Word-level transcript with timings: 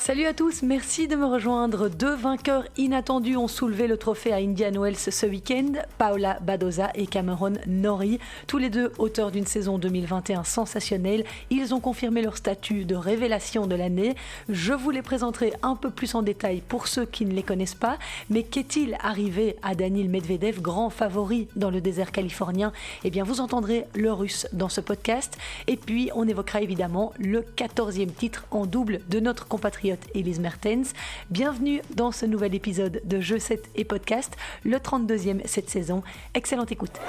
Salut 0.00 0.24
à 0.24 0.32
tous, 0.32 0.62
merci 0.62 1.08
de 1.08 1.14
me 1.14 1.26
rejoindre. 1.26 1.90
Deux 1.90 2.14
vainqueurs 2.14 2.64
inattendus 2.78 3.36
ont 3.36 3.48
soulevé 3.48 3.86
le 3.86 3.98
trophée 3.98 4.32
à 4.32 4.36
Indian 4.36 4.72
Wells 4.72 4.96
ce 4.96 5.26
week-end, 5.26 5.72
Paola 5.98 6.38
Badoza 6.40 6.88
et 6.94 7.06
Cameron 7.06 7.52
Norrie. 7.66 8.18
Tous 8.46 8.56
les 8.56 8.70
deux 8.70 8.94
auteurs 8.96 9.30
d'une 9.30 9.44
saison 9.44 9.76
2021 9.76 10.42
sensationnelle, 10.44 11.24
ils 11.50 11.74
ont 11.74 11.80
confirmé 11.80 12.22
leur 12.22 12.38
statut 12.38 12.86
de 12.86 12.94
révélation 12.94 13.66
de 13.66 13.74
l'année. 13.74 14.14
Je 14.48 14.72
vous 14.72 14.88
les 14.88 15.02
présenterai 15.02 15.52
un 15.62 15.76
peu 15.76 15.90
plus 15.90 16.14
en 16.14 16.22
détail 16.22 16.62
pour 16.66 16.88
ceux 16.88 17.04
qui 17.04 17.26
ne 17.26 17.34
les 17.34 17.42
connaissent 17.42 17.74
pas. 17.74 17.98
Mais 18.30 18.42
qu'est-il 18.42 18.96
arrivé 19.02 19.56
à 19.62 19.74
Daniil 19.74 20.08
Medvedev, 20.08 20.62
grand 20.62 20.88
favori 20.88 21.46
dans 21.56 21.70
le 21.70 21.82
désert 21.82 22.10
californien? 22.10 22.72
Eh 23.04 23.10
bien, 23.10 23.22
vous 23.22 23.42
entendrez 23.42 23.84
le 23.94 24.10
russe 24.10 24.48
dans 24.54 24.70
ce 24.70 24.80
podcast. 24.80 25.36
Et 25.66 25.76
puis, 25.76 26.10
on 26.14 26.26
évoquera 26.26 26.62
évidemment 26.62 27.12
le 27.18 27.42
14e 27.42 28.14
titre 28.14 28.46
en 28.50 28.64
double 28.64 29.00
de 29.10 29.20
notre 29.20 29.46
compatriote 29.46 29.89
Elise 30.14 30.40
Mertens. 30.40 30.92
Bienvenue 31.30 31.80
dans 31.94 32.12
ce 32.12 32.26
nouvel 32.26 32.54
épisode 32.54 33.00
de 33.04 33.20
Jeux 33.20 33.38
7 33.38 33.70
et 33.76 33.84
podcast, 33.84 34.36
le 34.64 34.76
32e 34.76 35.40
cette 35.46 35.70
saison. 35.70 36.02
Excellente 36.34 36.72
écoute. 36.72 37.00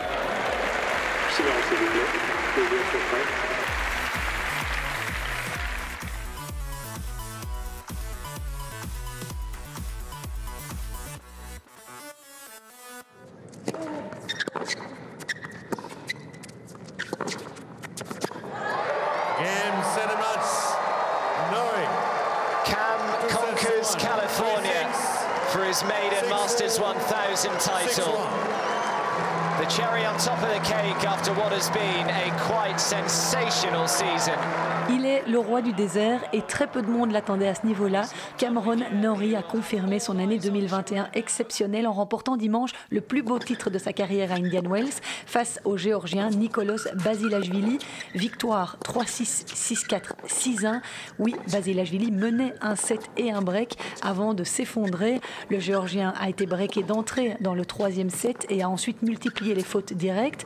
Désert 35.73 36.21
et 36.33 36.41
très 36.41 36.67
peu 36.67 36.81
de 36.81 36.87
monde 36.87 37.11
l'attendait 37.11 37.47
à 37.47 37.55
ce 37.55 37.65
niveau-là. 37.65 38.03
Cameron 38.37 38.77
Norrie 38.93 39.35
a 39.35 39.41
confirmé 39.41 39.99
son 39.99 40.19
année 40.19 40.39
2021 40.39 41.09
exceptionnelle 41.13 41.87
en 41.87 41.93
remportant 41.93 42.37
dimanche 42.37 42.71
le 42.89 43.01
plus 43.01 43.23
beau 43.23 43.39
titre 43.39 43.69
de 43.69 43.77
sa 43.77 43.93
carrière 43.93 44.31
à 44.31 44.35
Indian 44.35 44.63
Wells 44.69 44.93
face 45.25 45.59
au 45.65 45.77
géorgien 45.77 46.29
Nicolas 46.29 46.75
Basilashvili. 47.03 47.79
Victoire 48.15 48.77
3-6, 48.85 49.45
6-4, 49.47 50.01
6-1. 50.27 50.81
Oui, 51.19 51.35
Basilashvili 51.51 52.11
menait 52.11 52.53
un 52.61 52.75
set 52.75 53.09
et 53.17 53.31
un 53.31 53.41
break 53.41 53.77
avant 54.01 54.33
de 54.33 54.43
s'effondrer. 54.43 55.21
Le 55.49 55.59
géorgien 55.59 56.13
a 56.19 56.29
été 56.29 56.45
breaké 56.45 56.83
d'entrée 56.83 57.37
dans 57.39 57.53
le 57.53 57.65
troisième 57.65 58.09
set 58.09 58.45
et 58.49 58.63
a 58.63 58.69
ensuite 58.69 59.01
multiplié 59.01 59.55
les 59.55 59.63
fautes 59.63 59.93
directes. 59.93 60.45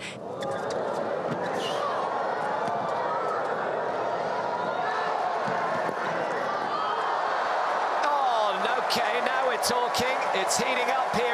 It's 10.46 10.58
heating 10.60 10.92
up 10.92 11.16
here 11.16 11.25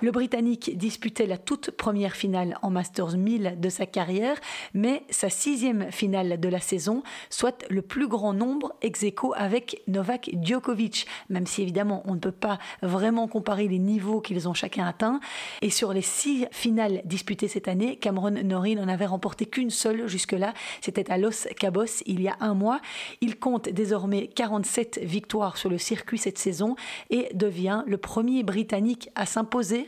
Le 0.00 0.12
Britannique 0.12 0.78
disputait 0.78 1.26
la 1.26 1.38
toute 1.38 1.72
première 1.72 2.14
finale 2.14 2.56
en 2.62 2.70
Masters 2.70 3.16
1000 3.16 3.56
de 3.58 3.68
sa 3.68 3.84
carrière, 3.84 4.36
mais 4.72 5.02
sa 5.10 5.28
sixième 5.28 5.90
finale 5.90 6.38
de 6.38 6.48
la 6.48 6.60
saison, 6.60 7.02
soit 7.30 7.64
le 7.68 7.82
plus 7.82 8.06
grand 8.06 8.32
nombre 8.32 8.74
ex 8.80 9.04
avec 9.34 9.82
Novak 9.88 10.30
Djokovic, 10.40 11.06
même 11.30 11.46
si 11.46 11.62
évidemment 11.62 12.02
on 12.04 12.14
ne 12.14 12.20
peut 12.20 12.30
pas 12.30 12.58
vraiment 12.80 13.26
comparer 13.26 13.66
les 13.66 13.80
niveaux 13.80 14.20
qu'ils 14.20 14.48
ont 14.48 14.54
chacun 14.54 14.86
atteints. 14.86 15.18
Et 15.62 15.70
sur 15.70 15.92
les 15.92 16.02
six 16.02 16.46
finales 16.52 17.02
disputées 17.04 17.48
cette 17.48 17.66
année, 17.66 17.96
Cameron 17.96 18.30
Norrie 18.30 18.76
n'en 18.76 18.86
avait 18.86 19.06
remporté 19.06 19.46
qu'une 19.46 19.70
seule 19.70 20.06
jusque-là, 20.06 20.54
c'était 20.80 21.10
à 21.10 21.18
Los 21.18 21.48
Cabos 21.58 22.02
il 22.06 22.22
y 22.22 22.28
a 22.28 22.36
un 22.40 22.54
mois. 22.54 22.80
Il 23.20 23.38
compte 23.38 23.68
désormais 23.68 24.28
47 24.28 25.00
victoires 25.02 25.56
sur 25.56 25.70
le 25.70 25.78
circuit 25.78 26.18
cette 26.18 26.38
saison 26.38 26.76
et 27.10 27.28
devient 27.34 27.82
le 27.86 27.98
premier 27.98 28.44
Britannique 28.44 29.10
à 29.16 29.26
s'imposer 29.26 29.87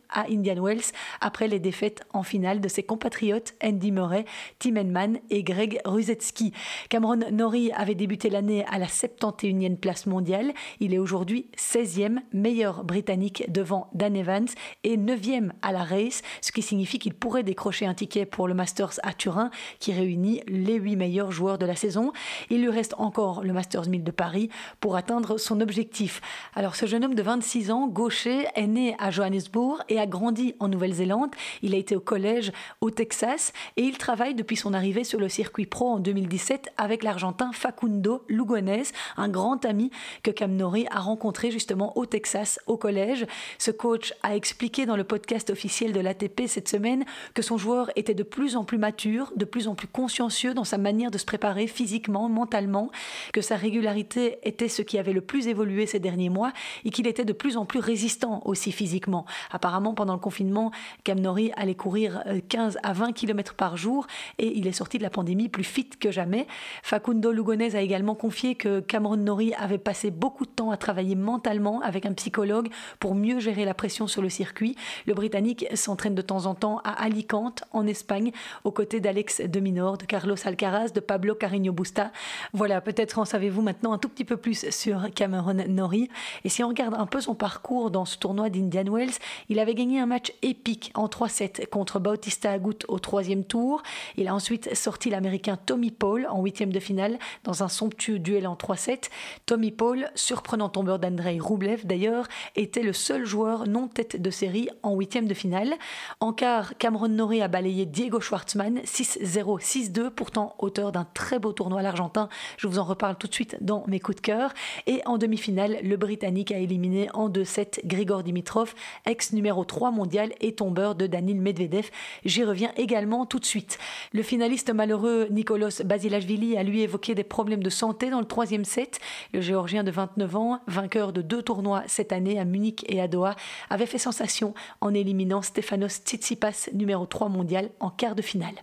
à 0.11 0.25
Indian 0.29 0.61
Wells 0.63 0.91
après 1.19 1.47
les 1.47 1.59
défaites 1.59 2.03
en 2.13 2.23
finale 2.23 2.61
de 2.61 2.67
ses 2.67 2.83
compatriotes 2.83 3.53
Andy 3.63 3.91
Murray, 3.91 4.25
Tim 4.59 4.75
Henman 4.75 5.19
et 5.29 5.43
Greg 5.43 5.79
Ruzetsky. 5.85 6.53
Cameron 6.89 7.19
Norrie 7.31 7.71
avait 7.73 7.95
débuté 7.95 8.29
l'année 8.29 8.65
à 8.65 8.77
la 8.77 8.87
71e 8.87 9.77
place 9.77 10.05
mondiale. 10.05 10.53
Il 10.79 10.93
est 10.93 10.97
aujourd'hui 10.97 11.47
16e 11.57 12.19
meilleur 12.33 12.83
britannique 12.83 13.45
devant 13.49 13.89
Dan 13.93 14.15
Evans 14.15 14.47
et 14.83 14.97
9e 14.97 15.51
à 15.61 15.71
la 15.71 15.83
race, 15.83 16.21
ce 16.41 16.51
qui 16.51 16.61
signifie 16.61 16.99
qu'il 16.99 17.13
pourrait 17.13 17.43
décrocher 17.43 17.85
un 17.85 17.93
ticket 17.93 18.25
pour 18.25 18.47
le 18.47 18.53
Masters 18.53 18.99
à 19.03 19.13
Turin 19.13 19.49
qui 19.79 19.93
réunit 19.93 20.41
les 20.47 20.75
8 20.75 20.95
meilleurs 20.95 21.31
joueurs 21.31 21.57
de 21.57 21.65
la 21.65 21.75
saison. 21.75 22.11
Il 22.49 22.61
lui 22.61 22.69
reste 22.69 22.95
encore 22.97 23.43
le 23.43 23.53
Masters 23.53 23.87
1000 23.87 24.03
de 24.03 24.11
Paris 24.11 24.49
pour 24.79 24.95
atteindre 24.95 25.37
son 25.37 25.61
objectif. 25.61 26.21
Alors 26.55 26.75
ce 26.75 26.85
jeune 26.85 27.05
homme 27.05 27.15
de 27.15 27.23
26 27.23 27.71
ans, 27.71 27.87
gaucher, 27.87 28.45
est 28.55 28.67
né 28.67 28.95
à 28.99 29.11
Johannesburg 29.11 29.79
et 29.89 29.99
a 30.01 30.07
grandi 30.07 30.55
en 30.59 30.67
Nouvelle-Zélande, 30.67 31.29
il 31.61 31.73
a 31.75 31.77
été 31.77 31.95
au 31.95 31.99
collège 31.99 32.51
au 32.81 32.89
Texas 32.89 33.53
et 33.77 33.83
il 33.83 33.97
travaille 33.97 34.35
depuis 34.35 34.57
son 34.57 34.73
arrivée 34.73 35.03
sur 35.03 35.19
le 35.19 35.29
circuit 35.29 35.65
pro 35.65 35.87
en 35.87 35.99
2017 35.99 36.69
avec 36.77 37.03
l'Argentin 37.03 37.51
Facundo 37.53 38.23
Lugones, 38.27 38.83
un 39.17 39.29
grand 39.29 39.63
ami 39.63 39.91
que 40.23 40.31
Cam 40.31 40.55
Nori 40.55 40.87
a 40.89 40.99
rencontré 40.99 41.51
justement 41.51 41.97
au 41.97 42.05
Texas 42.05 42.59
au 42.65 42.77
collège. 42.77 43.25
Ce 43.59 43.71
coach 43.71 44.13
a 44.23 44.35
expliqué 44.35 44.85
dans 44.85 44.95
le 44.95 45.03
podcast 45.03 45.49
officiel 45.49 45.93
de 45.93 45.99
l'ATP 45.99 46.47
cette 46.47 46.67
semaine 46.67 47.05
que 47.33 47.41
son 47.41 47.57
joueur 47.57 47.91
était 47.95 48.13
de 48.13 48.23
plus 48.23 48.55
en 48.55 48.63
plus 48.63 48.77
mature, 48.77 49.31
de 49.35 49.45
plus 49.45 49.67
en 49.67 49.75
plus 49.75 49.87
consciencieux 49.87 50.53
dans 50.53 50.63
sa 50.63 50.77
manière 50.77 51.11
de 51.11 51.17
se 51.17 51.25
préparer 51.25 51.67
physiquement, 51.67 52.27
mentalement, 52.27 52.89
que 53.33 53.41
sa 53.41 53.55
régularité 53.55 54.39
était 54.43 54.67
ce 54.67 54.81
qui 54.81 54.97
avait 54.97 55.13
le 55.13 55.21
plus 55.21 55.47
évolué 55.47 55.85
ces 55.85 55.99
derniers 55.99 56.29
mois 56.29 56.53
et 56.85 56.89
qu'il 56.89 57.07
était 57.07 57.25
de 57.25 57.33
plus 57.33 57.57
en 57.57 57.65
plus 57.65 57.79
résistant 57.79 58.41
aussi 58.45 58.71
physiquement. 58.71 59.25
Apparemment, 59.51 59.90
pendant 59.93 60.13
le 60.13 60.19
confinement, 60.19 60.71
Cam 61.03 61.19
Nori 61.19 61.51
allait 61.55 61.75
courir 61.75 62.23
15 62.49 62.75
euh, 62.75 62.79
à 62.83 62.93
20 62.93 63.13
km 63.13 63.53
par 63.55 63.77
jour 63.77 64.07
et 64.37 64.57
il 64.57 64.67
est 64.67 64.71
sorti 64.71 64.97
de 64.97 65.03
la 65.03 65.09
pandémie 65.09 65.49
plus 65.49 65.63
fit 65.63 65.89
que 65.89 66.11
jamais. 66.11 66.47
Facundo 66.83 67.31
Lugones 67.31 67.61
a 67.61 67.81
également 67.81 68.15
confié 68.15 68.55
que 68.55 68.79
Cameron 68.79 69.17
Nori 69.17 69.53
avait 69.55 69.77
passé 69.77 70.11
beaucoup 70.11 70.45
de 70.45 70.51
temps 70.51 70.71
à 70.71 70.77
travailler 70.77 71.15
mentalement 71.15 71.81
avec 71.81 72.05
un 72.05 72.13
psychologue 72.13 72.69
pour 72.99 73.15
mieux 73.15 73.39
gérer 73.39 73.65
la 73.65 73.73
pression 73.73 74.07
sur 74.07 74.21
le 74.21 74.29
circuit. 74.29 74.75
Le 75.05 75.13
Britannique 75.13 75.65
s'entraîne 75.73 76.15
de 76.15 76.21
temps 76.21 76.45
en 76.45 76.55
temps 76.55 76.79
à 76.83 77.03
Alicante, 77.03 77.63
en 77.71 77.87
Espagne, 77.87 78.31
aux 78.63 78.71
côtés 78.71 78.99
d'Alex 78.99 79.41
de 79.41 79.59
Minor, 79.59 79.97
de 79.97 80.05
Carlos 80.05 80.35
Alcaraz, 80.45 80.89
de 80.89 80.99
Pablo 80.99 81.35
Carreño 81.35 81.73
Busta. 81.73 82.11
Voilà, 82.53 82.81
peut-être 82.81 83.19
en 83.19 83.25
savez-vous 83.25 83.61
maintenant 83.61 83.93
un 83.93 83.97
tout 83.97 84.09
petit 84.09 84.25
peu 84.25 84.37
plus 84.37 84.69
sur 84.69 85.11
Cameron 85.13 85.65
Nori. 85.67 86.09
Et 86.43 86.49
si 86.49 86.63
on 86.63 86.67
regarde 86.69 86.95
un 86.95 87.05
peu 87.05 87.21
son 87.21 87.35
parcours 87.35 87.91
dans 87.91 88.05
ce 88.05 88.17
tournoi 88.17 88.49
d'Indian 88.49 88.91
Wells, 88.91 89.13
il 89.49 89.59
avait 89.59 89.75
gagné 89.81 89.99
un 89.99 90.05
match 90.05 90.31
épique 90.43 90.91
en 90.93 91.07
3-7 91.07 91.67
contre 91.67 91.99
Bautista 91.99 92.51
Agut 92.51 92.85
au 92.87 92.99
troisième 92.99 93.43
tour. 93.43 93.81
Il 94.15 94.27
a 94.27 94.35
ensuite 94.35 94.75
sorti 94.75 95.09
l'Américain 95.09 95.57
Tommy 95.57 95.89
Paul 95.89 96.27
en 96.29 96.39
huitième 96.39 96.71
de 96.71 96.79
finale 96.79 97.17
dans 97.45 97.63
un 97.63 97.67
somptueux 97.67 98.19
duel 98.19 98.45
en 98.45 98.53
3-7. 98.53 99.09
Tommy 99.47 99.71
Paul, 99.71 100.11
surprenant 100.13 100.69
tombeur 100.69 100.99
d'Andrei 100.99 101.39
Roublev 101.39 101.87
d'ailleurs, 101.87 102.27
était 102.55 102.83
le 102.83 102.93
seul 102.93 103.25
joueur 103.25 103.67
non 103.67 103.87
tête 103.87 104.21
de 104.21 104.29
série 104.29 104.69
en 104.83 104.93
huitième 104.93 105.27
de 105.27 105.33
finale. 105.33 105.73
En 106.19 106.31
quart, 106.31 106.77
Cameron 106.77 107.07
Norrie 107.07 107.41
a 107.41 107.47
balayé 107.47 107.87
Diego 107.87 108.21
Schwartzmann 108.21 108.81
6-0, 108.81 109.59
6-2, 109.91 110.11
pourtant 110.11 110.53
auteur 110.59 110.91
d'un 110.91 111.07
très 111.15 111.39
beau 111.39 111.53
tournoi 111.53 111.79
à 111.79 111.81
l'Argentin. 111.81 112.29
Je 112.57 112.67
vous 112.67 112.77
en 112.77 112.83
reparle 112.83 113.15
tout 113.15 113.25
de 113.25 113.33
suite 113.33 113.57
dans 113.61 113.83
mes 113.87 113.99
coups 113.99 114.17
de 114.17 114.21
cœur. 114.21 114.53
Et 114.85 115.01
en 115.07 115.17
demi-finale, 115.17 115.79
le 115.81 115.97
Britannique 115.97 116.51
a 116.51 116.59
éliminé 116.59 117.09
en 117.15 117.29
2-7 117.29 117.83
Grigor 117.87 118.21
Dimitrov, 118.21 118.75
ex 119.07 119.33
numéro 119.33 119.65
3 119.71 119.91
mondial 119.91 120.33
et 120.41 120.53
tombeur 120.53 120.95
de 120.95 121.07
Danil 121.07 121.39
Medvedev. 121.39 121.89
J'y 122.25 122.43
reviens 122.43 122.73
également 122.75 123.25
tout 123.25 123.39
de 123.39 123.45
suite. 123.45 123.79
Le 124.11 124.21
finaliste 124.21 124.69
malheureux 124.73 125.29
Nicolas 125.31 125.81
Basilashvili 125.85 126.57
a 126.57 126.63
lui 126.63 126.81
évoqué 126.81 127.15
des 127.15 127.23
problèmes 127.23 127.63
de 127.63 127.69
santé 127.69 128.09
dans 128.09 128.19
le 128.19 128.25
troisième 128.25 128.65
set. 128.65 128.99
Le 129.33 129.39
Géorgien 129.39 129.85
de 129.85 129.91
29 129.91 130.35
ans, 130.35 130.59
vainqueur 130.67 131.13
de 131.13 131.21
deux 131.21 131.41
tournois 131.41 131.83
cette 131.87 132.11
année 132.11 132.37
à 132.37 132.43
Munich 132.43 132.83
et 132.89 132.99
à 132.99 133.07
Doha, 133.07 133.37
avait 133.69 133.85
fait 133.85 133.97
sensation 133.97 134.53
en 134.81 134.93
éliminant 134.93 135.41
Stefanos 135.41 136.01
Tsitsipas, 136.03 136.67
numéro 136.73 137.05
3 137.05 137.29
mondial, 137.29 137.69
en 137.79 137.91
quart 137.91 138.15
de 138.15 138.21
finale. 138.21 138.55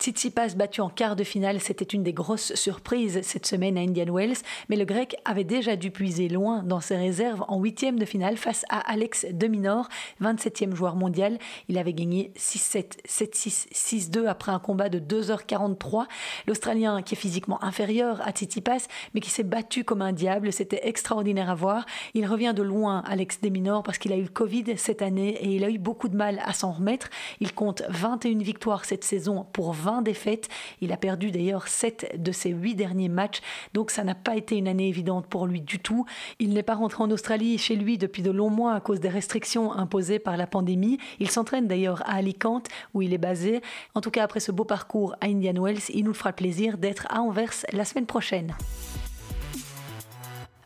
Tsitsipas 0.00 0.54
battu 0.56 0.80
en 0.80 0.88
quart 0.88 1.14
de 1.14 1.24
finale, 1.24 1.60
c'était 1.60 1.84
une 1.84 2.02
des 2.02 2.14
grosses 2.14 2.54
surprises 2.54 3.20
cette 3.22 3.44
semaine 3.44 3.76
à 3.76 3.82
Indian 3.82 4.10
Wells, 4.10 4.38
mais 4.70 4.76
le 4.76 4.86
grec 4.86 5.14
avait 5.26 5.44
déjà 5.44 5.76
dû 5.76 5.90
puiser 5.90 6.30
loin 6.30 6.62
dans 6.62 6.80
ses 6.80 6.96
réserves 6.96 7.44
en 7.48 7.60
huitième 7.60 7.98
de 7.98 8.06
finale 8.06 8.38
face 8.38 8.64
à 8.70 8.78
Alex 8.90 9.26
de 9.30 9.46
Minaur, 9.46 9.90
27e 10.22 10.74
joueur 10.74 10.96
mondial. 10.96 11.36
Il 11.68 11.76
avait 11.76 11.92
gagné 11.92 12.32
6-7, 12.38 12.92
7-6, 13.06 14.10
6-2 14.10 14.26
après 14.26 14.52
un 14.52 14.58
combat 14.58 14.88
de 14.88 14.98
2h43. 14.98 16.06
L'Australien 16.46 17.02
qui 17.02 17.14
est 17.14 17.18
physiquement 17.18 17.62
inférieur 17.62 18.26
à 18.26 18.30
Tsitsipas, 18.30 18.86
mais 19.12 19.20
qui 19.20 19.28
s'est 19.28 19.42
battu 19.42 19.84
comme 19.84 20.00
un 20.00 20.14
diable, 20.14 20.50
c'était 20.50 20.88
extraordinaire 20.88 21.50
à 21.50 21.54
voir. 21.54 21.84
Il 22.14 22.24
revient 22.24 22.54
de 22.56 22.62
loin, 22.62 23.02
Alex 23.06 23.42
de 23.42 23.50
Minaur, 23.50 23.82
parce 23.82 23.98
qu'il 23.98 24.14
a 24.14 24.16
eu 24.16 24.22
le 24.22 24.28
Covid 24.28 24.78
cette 24.78 25.02
année 25.02 25.36
et 25.42 25.56
il 25.56 25.62
a 25.62 25.68
eu 25.68 25.78
beaucoup 25.78 26.08
de 26.08 26.16
mal 26.16 26.40
à 26.46 26.54
s'en 26.54 26.72
remettre. 26.72 27.10
Il 27.40 27.52
compte 27.52 27.82
21 27.90 28.38
victoires 28.38 28.86
cette 28.86 29.04
saison 29.04 29.44
pour 29.52 29.74
20 29.74 29.89
défaites. 30.02 30.48
Il 30.80 30.92
a 30.92 30.96
perdu 30.96 31.30
d'ailleurs 31.30 31.68
7 31.68 32.14
de 32.16 32.32
ses 32.32 32.50
8 32.50 32.74
derniers 32.74 33.08
matchs, 33.08 33.40
donc 33.74 33.90
ça 33.90 34.04
n'a 34.04 34.14
pas 34.14 34.36
été 34.36 34.56
une 34.56 34.68
année 34.68 34.88
évidente 34.88 35.26
pour 35.26 35.46
lui 35.46 35.60
du 35.60 35.78
tout. 35.78 36.06
Il 36.38 36.54
n'est 36.54 36.62
pas 36.62 36.74
rentré 36.74 37.02
en 37.02 37.10
Australie 37.10 37.58
chez 37.58 37.76
lui 37.76 37.98
depuis 37.98 38.22
de 38.22 38.30
longs 38.30 38.50
mois 38.50 38.74
à 38.74 38.80
cause 38.80 39.00
des 39.00 39.08
restrictions 39.08 39.72
imposées 39.72 40.18
par 40.18 40.36
la 40.36 40.46
pandémie. 40.46 40.98
Il 41.18 41.30
s'entraîne 41.30 41.66
d'ailleurs 41.66 42.02
à 42.08 42.14
Alicante, 42.14 42.68
où 42.94 43.02
il 43.02 43.12
est 43.12 43.18
basé. 43.18 43.60
En 43.94 44.00
tout 44.00 44.10
cas, 44.10 44.24
après 44.24 44.40
ce 44.40 44.52
beau 44.52 44.64
parcours 44.64 45.14
à 45.20 45.26
Indian 45.26 45.62
Wells, 45.62 45.82
il 45.90 46.04
nous 46.04 46.14
fera 46.14 46.32
plaisir 46.32 46.78
d'être 46.78 47.06
à 47.10 47.20
Anvers 47.20 47.52
la 47.72 47.84
semaine 47.84 48.06
prochaine. 48.06 48.54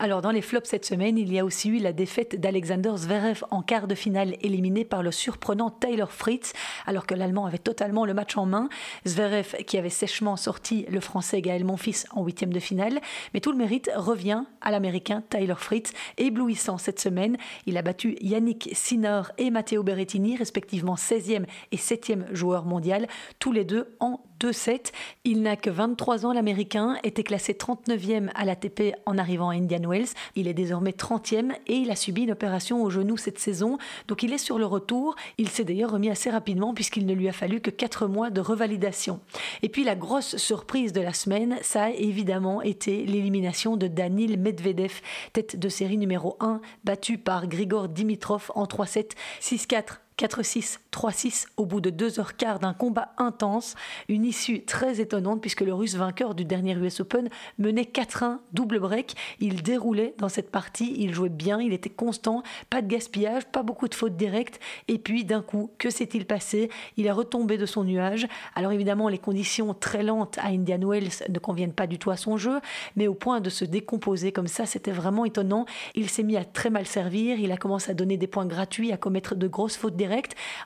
Alors 0.05 0.21
dans 0.21 0.29
les 0.29 0.43
flops 0.43 0.69
cette 0.69 0.85
semaine, 0.85 1.17
il 1.17 1.33
y 1.33 1.39
a 1.39 1.43
aussi 1.43 1.67
eu 1.67 1.79
la 1.79 1.91
défaite 1.91 2.39
d'Alexander 2.39 2.91
Zverev 2.95 3.43
en 3.49 3.63
quart 3.63 3.87
de 3.87 3.95
finale 3.95 4.35
éliminé 4.41 4.85
par 4.85 5.01
le 5.01 5.11
surprenant 5.11 5.71
Taylor 5.71 6.11
Fritz 6.11 6.53
alors 6.85 7.07
que 7.07 7.15
l'Allemand 7.15 7.47
avait 7.47 7.57
totalement 7.57 8.05
le 8.05 8.13
match 8.13 8.37
en 8.37 8.45
main. 8.45 8.69
Zverev 9.07 9.63
qui 9.65 9.79
avait 9.79 9.89
sèchement 9.89 10.37
sorti 10.37 10.85
le 10.91 10.99
Français 10.99 11.41
Gaël 11.41 11.65
Monfils 11.65 12.05
en 12.11 12.23
huitième 12.23 12.53
de 12.53 12.59
finale, 12.59 13.01
mais 13.33 13.39
tout 13.39 13.51
le 13.51 13.57
mérite 13.57 13.89
revient 13.95 14.43
à 14.61 14.69
l'Américain 14.69 15.23
Taylor 15.27 15.59
Fritz, 15.59 15.91
éblouissant 16.19 16.77
cette 16.77 16.99
semaine. 16.99 17.37
Il 17.65 17.75
a 17.75 17.81
battu 17.81 18.15
Yannick 18.21 18.69
Sinner 18.73 19.23
et 19.39 19.49
Matteo 19.49 19.81
Berrettini, 19.81 20.37
respectivement 20.37 20.93
16e 20.93 21.45
et 21.71 21.77
7e 21.77 22.31
joueur 22.31 22.65
mondial, 22.65 23.07
tous 23.39 23.51
les 23.51 23.65
deux 23.65 23.95
en 23.99 24.19
2-7. 24.39 24.91
Il 25.23 25.41
n'a 25.41 25.55
que 25.55 25.69
23 25.69 26.25
ans, 26.25 26.33
l'Américain, 26.33 26.97
était 27.03 27.23
classé 27.23 27.53
39e 27.53 28.29
à 28.35 28.45
l'ATP 28.45 28.95
en 29.05 29.17
arrivant 29.17 29.49
à 29.49 29.55
Indian 29.55 29.89
Wells. 29.89 30.09
Il 30.35 30.47
est 30.47 30.53
désormais 30.53 30.91
30e 30.91 31.53
et 31.67 31.75
il 31.75 31.91
a 31.91 31.95
subi 31.95 32.23
une 32.23 32.31
opération 32.31 32.83
au 32.83 32.89
genou 32.89 33.17
cette 33.17 33.39
saison, 33.39 33.77
donc 34.07 34.23
il 34.23 34.33
est 34.33 34.37
sur 34.37 34.57
le 34.57 34.65
retour. 34.65 35.15
Il 35.37 35.49
s'est 35.49 35.63
d'ailleurs 35.63 35.91
remis 35.91 36.09
assez 36.09 36.29
rapidement 36.29 36.73
puisqu'il 36.73 37.05
ne 37.05 37.13
lui 37.13 37.29
a 37.29 37.33
fallu 37.33 37.61
que 37.61 37.69
4 37.69 38.07
mois 38.07 38.29
de 38.29 38.41
revalidation. 38.41 39.19
Et 39.61 39.69
puis 39.69 39.83
la 39.83 39.95
grosse 39.95 40.37
surprise 40.37 40.93
de 40.93 41.01
la 41.01 41.13
semaine, 41.13 41.57
ça 41.61 41.85
a 41.85 41.89
évidemment 41.89 42.61
été 42.61 43.05
l'élimination 43.05 43.77
de 43.77 43.87
Danil 43.87 44.39
Medvedev, 44.39 45.01
tête 45.33 45.57
de 45.57 45.69
série 45.69 45.97
numéro 45.97 46.37
1, 46.39 46.61
battu 46.83 47.17
par 47.17 47.47
Grigor 47.47 47.89
Dimitrov 47.89 48.51
en 48.55 48.65
3-7, 48.65 49.11
6-4, 49.41 49.99
4-6, 50.17 50.79
3-6 50.93 51.47
au 51.57 51.65
bout 51.65 51.81
de 51.81 51.89
2h15 51.89 52.59
d'un 52.59 52.73
combat 52.73 53.09
intense, 53.17 53.75
une 54.07 54.23
issue 54.23 54.63
très 54.63 55.01
étonnante 55.01 55.41
puisque 55.41 55.61
le 55.61 55.73
russe 55.73 55.95
vainqueur 55.95 56.35
du 56.35 56.45
dernier 56.45 56.73
US 56.77 57.01
Open 57.01 57.27
menait 57.57 57.83
4-1 57.83 58.37
double 58.53 58.79
break. 58.79 59.15
Il 59.41 59.61
déroulait 59.61 60.15
dans 60.17 60.29
cette 60.29 60.51
partie, 60.51 60.95
il 60.97 61.13
jouait 61.13 61.27
bien, 61.27 61.59
il 61.59 61.73
était 61.73 61.89
constant, 61.89 62.43
pas 62.69 62.81
de 62.81 62.87
gaspillage, 62.87 63.45
pas 63.45 63.61
beaucoup 63.61 63.89
de 63.89 63.95
fautes 63.95 64.15
directes 64.15 64.61
et 64.87 64.99
puis 64.99 65.25
d'un 65.25 65.41
coup, 65.41 65.71
que 65.77 65.89
s'est-il 65.89 66.25
passé? 66.25 66.69
Il 66.95 67.05
est 67.05 67.11
retombé 67.11 67.57
de 67.57 67.65
son 67.65 67.83
nuage. 67.83 68.25
Alors 68.55 68.71
évidemment, 68.71 69.09
les 69.09 69.17
conditions 69.17 69.73
très 69.73 70.01
lentes 70.01 70.37
à 70.37 70.47
Indian 70.47 70.79
Wells 70.79 71.25
ne 71.27 71.39
conviennent 71.39 71.73
pas 71.73 71.87
du 71.87 71.99
tout 71.99 72.11
à 72.11 72.15
son 72.17 72.37
jeu, 72.37 72.61
mais 72.95 73.07
au 73.07 73.15
point 73.15 73.41
de 73.41 73.49
se 73.49 73.65
décomposer 73.65 74.31
comme 74.31 74.47
ça, 74.47 74.65
c'était 74.65 74.91
vraiment 74.91 75.25
étonnant. 75.25 75.65
Il 75.93 76.09
s'est 76.09 76.23
mis 76.23 76.37
à 76.37 76.45
très 76.45 76.69
mal 76.69 76.85
servir, 76.85 77.37
il 77.37 77.51
a 77.51 77.57
commencé 77.57 77.91
à 77.91 77.93
donner 77.93 78.15
des 78.15 78.27
points 78.27 78.45
gratuits, 78.45 78.93
à 78.93 78.97
commettre 78.97 79.35
de 79.35 79.47
grosses 79.47 79.75
fautes 79.75 79.97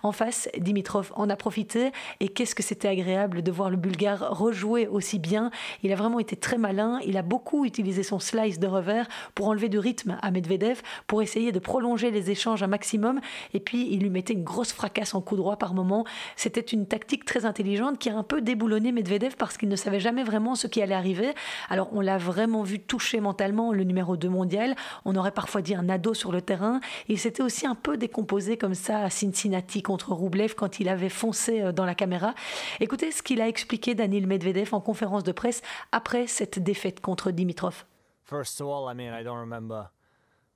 En 0.03 0.11
face, 0.11 0.49
Dimitrov 0.57 1.11
en 1.15 1.29
a 1.29 1.35
profité 1.35 1.91
et 2.19 2.27
qu'est-ce 2.27 2.55
que 2.55 2.63
c'était 2.63 2.87
agréable 2.87 3.41
de 3.41 3.51
voir 3.51 3.69
le 3.69 3.77
Bulgare 3.77 4.37
rejouer 4.37 4.87
aussi 4.87 5.19
bien. 5.19 5.51
Il 5.83 5.91
a 5.91 5.95
vraiment 5.95 6.19
été 6.19 6.35
très 6.35 6.57
malin. 6.57 6.99
Il 7.05 7.17
a 7.17 7.21
beaucoup 7.21 7.65
utilisé 7.65 8.03
son 8.03 8.19
slice 8.19 8.59
de 8.59 8.67
revers 8.67 9.07
pour 9.35 9.47
enlever 9.47 9.69
du 9.69 9.79
rythme 9.79 10.17
à 10.21 10.31
Medvedev, 10.31 10.81
pour 11.07 11.21
essayer 11.21 11.51
de 11.51 11.59
prolonger 11.59 12.11
les 12.11 12.31
échanges 12.31 12.63
un 12.63 12.67
maximum. 12.67 13.19
Et 13.53 13.59
puis, 13.59 13.87
il 13.91 14.01
lui 14.01 14.09
mettait 14.09 14.33
une 14.33 14.43
grosse 14.43 14.73
fracasse 14.73 15.13
en 15.13 15.21
coup 15.21 15.35
droit 15.35 15.57
par 15.57 15.73
moment. 15.73 16.05
C'était 16.35 16.61
une 16.61 16.85
tactique 16.85 17.25
très 17.25 17.45
intelligente 17.45 17.99
qui 17.99 18.09
a 18.09 18.17
un 18.17 18.23
peu 18.23 18.41
déboulonné 18.41 18.91
Medvedev 18.91 19.35
parce 19.37 19.57
qu'il 19.57 19.69
ne 19.69 19.75
savait 19.75 19.99
jamais 19.99 20.23
vraiment 20.23 20.55
ce 20.55 20.67
qui 20.67 20.81
allait 20.81 20.95
arriver. 20.95 21.33
Alors, 21.69 21.89
on 21.93 22.01
l'a 22.01 22.17
vraiment 22.17 22.63
vu 22.63 22.79
toucher 22.79 23.19
mentalement 23.19 23.71
le 23.71 23.83
numéro 23.83 24.17
2 24.17 24.29
mondial. 24.29 24.75
On 25.05 25.15
aurait 25.15 25.31
parfois 25.31 25.61
dit 25.61 25.75
un 25.75 25.89
ado 25.89 26.13
sur 26.13 26.31
le 26.31 26.41
terrain. 26.41 26.79
Il 27.07 27.19
s'était 27.19 27.43
aussi 27.43 27.65
un 27.65 27.75
peu 27.75 27.97
décomposé 27.97 28.57
comme 28.57 28.73
ça 28.73 28.99
à 28.99 29.09
Cincinnati 29.29 29.83
contre 29.83 30.13
Roublev 30.13 30.55
quand 30.55 30.79
il 30.79 30.89
avait 30.89 31.09
foncé 31.09 31.61
euh, 31.61 31.71
dans 31.71 31.85
la 31.85 31.95
caméra. 31.95 32.33
Écoutez 32.79 33.11
ce 33.11 33.21
qu'il 33.21 33.41
a 33.41 33.47
expliqué 33.47 33.93
Danil 33.93 34.25
Medvedev 34.25 34.73
en 34.73 34.81
conférence 34.81 35.23
de 35.23 35.31
presse 35.31 35.61
après 35.91 36.25
cette 36.27 36.59
défaite 36.59 36.99
contre 36.99 37.31
Dimitrov. 37.31 37.85
First 38.25 38.61
of 38.61 38.67
all, 38.67 38.91
I 38.91 38.95
mean, 38.95 39.13
I 39.13 39.23
don't 39.23 39.39
remember 39.39 39.91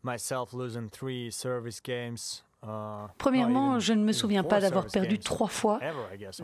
myself 0.04 0.54
losing 0.54 0.90
three 0.90 1.32
service 1.32 1.82
games. 1.82 2.44
Uh, 2.64 3.08
Premièrement, 3.18 3.80
je 3.80 3.94
ne 3.94 4.04
me 4.04 4.14
souviens 4.14 4.44
pas 4.44 4.62
d'avoir 4.62 4.88
perdu 4.88 5.20
trois 5.20 5.50
fois, 5.50 5.80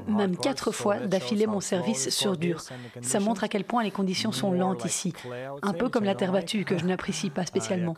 même 0.07 0.35
quatre 0.35 0.71
fois 0.73 0.99
d'affilée 0.99 1.47
mon 1.47 1.61
service 1.61 2.09
sur 2.09 2.35
dur. 2.35 2.61
Ça 3.01 3.19
montre 3.21 3.45
à 3.45 3.47
quel 3.47 3.63
point 3.63 3.83
les 3.83 3.91
conditions 3.91 4.33
sont 4.33 4.51
lentes 4.51 4.83
ici, 4.85 5.13
un 5.61 5.73
peu 5.73 5.87
comme 5.87 6.03
la 6.03 6.15
terre 6.15 6.33
battue 6.33 6.65
que 6.65 6.77
je 6.77 6.85
n'apprécie 6.85 7.29
pas 7.29 7.43
uh, 7.43 7.47
spécialement. 7.47 7.95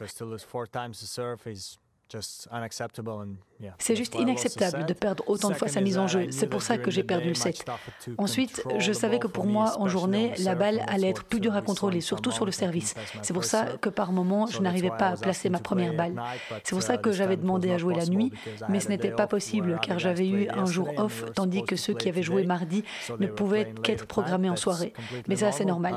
C'est 3.78 3.96
juste 3.96 4.16
inacceptable 4.16 4.86
de 4.86 4.94
perdre 4.94 5.24
autant 5.28 5.50
de 5.50 5.54
fois 5.54 5.68
sa 5.68 5.82
mise 5.82 5.98
en 5.98 6.08
jeu. 6.08 6.32
C'est 6.32 6.48
pour 6.48 6.62
ça 6.62 6.78
que 6.78 6.92
j'ai 6.92 7.04
perdu 7.04 7.30
le 7.30 7.36
set. 7.36 7.66
Ensuite, 8.18 8.64
je 8.78 8.92
savais 8.92 9.20
que 9.20 9.28
pour 9.28 9.46
moi, 9.46 9.76
en 9.80 9.88
journée, 9.88 10.34
la 10.40 10.56
balle 10.56 10.84
allait 10.88 11.10
être 11.10 11.24
plus 11.24 11.40
dure 11.40 11.56
à 11.56 11.62
contrôler, 11.62 12.02
surtout 12.02 12.32
sur 12.32 12.46
le 12.46 12.52
service. 12.52 12.96
C'est 13.22 13.34
pour 13.34 13.46
ça 13.46 13.78
que 13.82 13.90
par 13.90 14.12
moment, 14.12 14.48
je 14.48 14.62
n'arrivais 14.62 14.90
pas 14.90 15.10
à 15.10 15.18
placer 15.18 15.50
ma 15.50 15.60
première 15.60 15.94
balle. 15.94 16.22
C'est 16.64 16.76
pour 16.76 16.84
ça 16.84 16.98
que 16.98 17.12
j'avais 17.12 17.38
demandé 17.38 17.72
à 17.72 17.78
jouer 17.78 17.96
la 17.96 18.06
nuit, 18.06 18.32
mais 18.70 18.80
ce 18.80 18.90
n'était 18.90 19.12
pas 19.12 19.28
possible 19.28 19.80
car 19.82 20.00
j'avais 20.00 20.28
eu 20.28 20.50
un 20.50 20.66
jour 20.66 20.90
off, 20.98 21.26
tandis 21.34 21.64
que 21.64 21.76
ceux 21.76 21.94
qui 21.94 22.10
avaient 22.10 22.24
joué 22.24 22.44
mardi 22.44 22.84
ne 23.20 23.28
pouvaient 23.28 23.74
qu'être 23.84 24.06
programmés 24.06 24.50
en 24.50 24.56
soirée. 24.56 24.94
Mais 25.28 25.36
ça, 25.36 25.52
c'est 25.52 25.66
normal. 25.66 25.94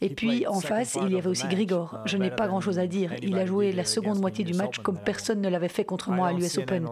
Et 0.00 0.10
puis 0.10 0.46
en 0.46 0.60
face, 0.60 0.96
il 1.02 1.12
y 1.12 1.18
avait 1.18 1.28
aussi 1.28 1.46
Grigor. 1.48 1.98
Je 2.04 2.16
n'ai 2.16 2.30
pas 2.30 2.46
grand-chose 2.48 2.78
à 2.78 2.86
dire. 2.86 3.14
Il 3.22 3.36
a 3.38 3.46
joué 3.46 3.72
la 3.72 3.84
seconde 3.84 4.20
moitié 4.20 4.44
du 4.44 4.54
match 4.54 4.78
comme 4.78 4.98
personne 4.98 5.40
ne 5.40 5.48
l'avait 5.48 5.68
fait 5.68 5.84
contre 5.84 6.10
moi 6.10 6.28
à 6.28 6.32
l'US 6.32 6.58
Open. 6.58 6.86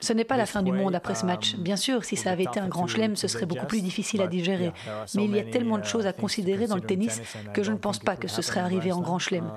Ce 0.00 0.12
n'est 0.12 0.24
pas 0.24 0.36
la 0.36 0.46
fin 0.46 0.62
du 0.62 0.72
monde 0.72 0.94
après 0.94 1.14
ce 1.14 1.26
match. 1.26 1.56
Bien 1.56 1.76
sûr, 1.76 2.04
si 2.04 2.16
ça 2.16 2.30
avait 2.30 2.44
été 2.44 2.60
un 2.60 2.68
grand 2.68 2.86
chelem, 2.86 3.16
ce 3.16 3.28
serait 3.28 3.46
beaucoup 3.46 3.66
plus 3.66 3.82
difficile 3.82 4.22
à 4.22 4.26
digérer. 4.26 4.72
Mais 5.14 5.24
il 5.24 5.34
y 5.34 5.40
a 5.40 5.44
tellement 5.44 5.78
de 5.78 5.84
choses 5.84 6.06
à 6.06 6.12
considérer 6.12 6.66
dans 6.66 6.76
le 6.76 6.82
tennis 6.82 7.20
que 7.52 7.62
je 7.62 7.72
ne 7.72 7.78
pense 7.78 7.98
pas 7.98 8.16
que 8.16 8.28
ce 8.28 8.42
serait 8.42 8.60
arrivé 8.60 8.92
en 8.92 9.00
grand 9.00 9.18
chelem. 9.18 9.50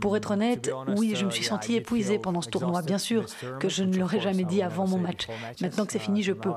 Pour 0.00 0.16
être 0.16 0.32
honnête, 0.32 0.70
oui, 0.96 1.14
je 1.14 1.24
me 1.24 1.30
suis 1.30 1.44
senti 1.44 1.76
épuisé 1.76 2.18
pendant 2.18 2.40
ce 2.42 2.50
tournoi. 2.50 2.82
Bien 2.82 2.98
sûr 2.98 3.26
que 3.60 3.68
je 3.68 3.84
ne 3.84 3.96
l'aurais 3.96 4.20
jamais 4.20 4.44
dit 4.44 4.62
avant 4.62 4.86
mon 4.86 4.98
match. 4.98 5.28
Maintenant 5.60 5.86
que 5.86 5.92
c'est 5.92 5.98
fini, 5.98 6.22
je 6.22 6.32
peux. 6.32 6.52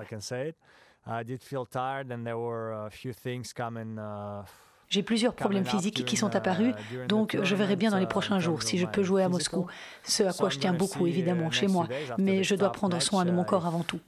J'ai 4.87 5.03
plusieurs 5.03 5.35
problèmes 5.35 5.65
physiques 5.65 6.05
qui 6.05 6.15
sont 6.15 6.31
uh, 6.31 6.35
apparus, 6.35 6.73
donc 7.07 7.37
je 7.41 7.55
verrai 7.55 7.75
bien 7.75 7.89
dans 7.89 7.97
les 7.97 8.05
uh, 8.05 8.07
prochains 8.07 8.39
jours 8.39 8.61
si 8.61 8.77
je 8.77 8.85
peux 8.85 9.03
jouer 9.03 9.23
à 9.23 9.29
Moscou, 9.29 9.67
ce 10.03 10.23
à 10.23 10.31
quoi 10.31 10.49
je 10.49 10.59
tiens 10.59 10.73
beaucoup 10.73 11.07
évidemment 11.07 11.49
uh, 11.49 11.51
chez 11.51 11.67
moi, 11.67 11.87
mais 12.17 12.43
je 12.43 12.55
dois 12.55 12.71
prendre 12.71 13.01
soin 13.01 13.25
de 13.25 13.31
mon 13.31 13.43
corps 13.43 13.65
avant 13.65 13.83
tout. 13.83 13.99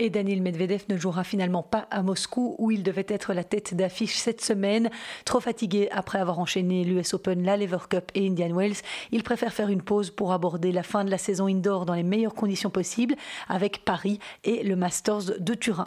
Et 0.00 0.10
Daniel 0.10 0.42
Medvedev 0.42 0.84
ne 0.88 0.96
jouera 0.96 1.24
finalement 1.24 1.64
pas 1.64 1.88
à 1.90 2.02
Moscou 2.02 2.54
où 2.58 2.70
il 2.70 2.84
devait 2.84 3.06
être 3.08 3.34
la 3.34 3.42
tête 3.42 3.74
d'affiche 3.74 4.16
cette 4.16 4.40
semaine. 4.40 4.90
Trop 5.24 5.40
fatigué 5.40 5.88
après 5.90 6.20
avoir 6.20 6.38
enchaîné 6.38 6.84
l'US 6.84 7.14
Open, 7.14 7.42
la 7.42 7.56
Lever 7.56 7.78
Cup 7.90 8.12
et 8.14 8.26
Indian 8.26 8.54
Wells, 8.54 8.76
il 9.10 9.24
préfère 9.24 9.52
faire 9.52 9.70
une 9.70 9.82
pause 9.82 10.10
pour 10.10 10.32
aborder 10.32 10.70
la 10.70 10.84
fin 10.84 11.04
de 11.04 11.10
la 11.10 11.18
saison 11.18 11.46
indoor 11.46 11.84
dans 11.84 11.94
les 11.94 12.04
meilleures 12.04 12.34
conditions 12.34 12.70
possibles 12.70 13.16
avec 13.48 13.84
Paris 13.84 14.20
et 14.44 14.62
le 14.62 14.76
Masters 14.76 15.40
de 15.40 15.54
Turin. 15.54 15.86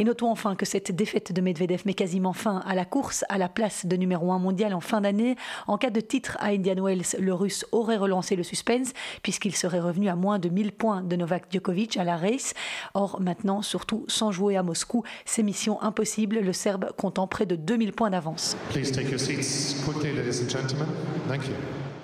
Et 0.00 0.04
notons 0.04 0.30
enfin 0.30 0.56
que 0.56 0.64
cette 0.64 0.92
défaite 0.92 1.30
de 1.30 1.42
Medvedev 1.42 1.82
met 1.84 1.92
quasiment 1.92 2.32
fin 2.32 2.62
à 2.66 2.74
la 2.74 2.86
course 2.86 3.22
à 3.28 3.36
la 3.36 3.50
place 3.50 3.84
de 3.84 3.96
numéro 3.96 4.32
1 4.32 4.38
mondial 4.38 4.72
en 4.72 4.80
fin 4.80 5.02
d'année. 5.02 5.36
En 5.66 5.76
cas 5.76 5.90
de 5.90 6.00
titre 6.00 6.38
à 6.40 6.46
Indian 6.46 6.82
Wells, 6.82 7.04
le 7.18 7.34
russe 7.34 7.66
aurait 7.70 7.98
relancé 7.98 8.34
le 8.34 8.42
suspense 8.42 8.94
puisqu'il 9.22 9.54
serait 9.54 9.78
revenu 9.78 10.08
à 10.08 10.16
moins 10.16 10.38
de 10.38 10.48
1000 10.48 10.72
points 10.72 11.02
de 11.02 11.16
Novak 11.16 11.52
Djokovic 11.52 11.98
à 11.98 12.04
la 12.04 12.16
race. 12.16 12.54
Or, 12.94 13.20
maintenant, 13.20 13.60
surtout 13.60 14.06
sans 14.08 14.32
jouer 14.32 14.56
à 14.56 14.62
Moscou, 14.62 15.02
c'est 15.26 15.42
mission 15.42 15.82
impossible, 15.82 16.38
le 16.38 16.54
Serbe 16.54 16.92
comptant 16.96 17.26
près 17.26 17.44
de 17.44 17.56
2000 17.56 17.92
points 17.92 18.08
d'avance. 18.08 18.56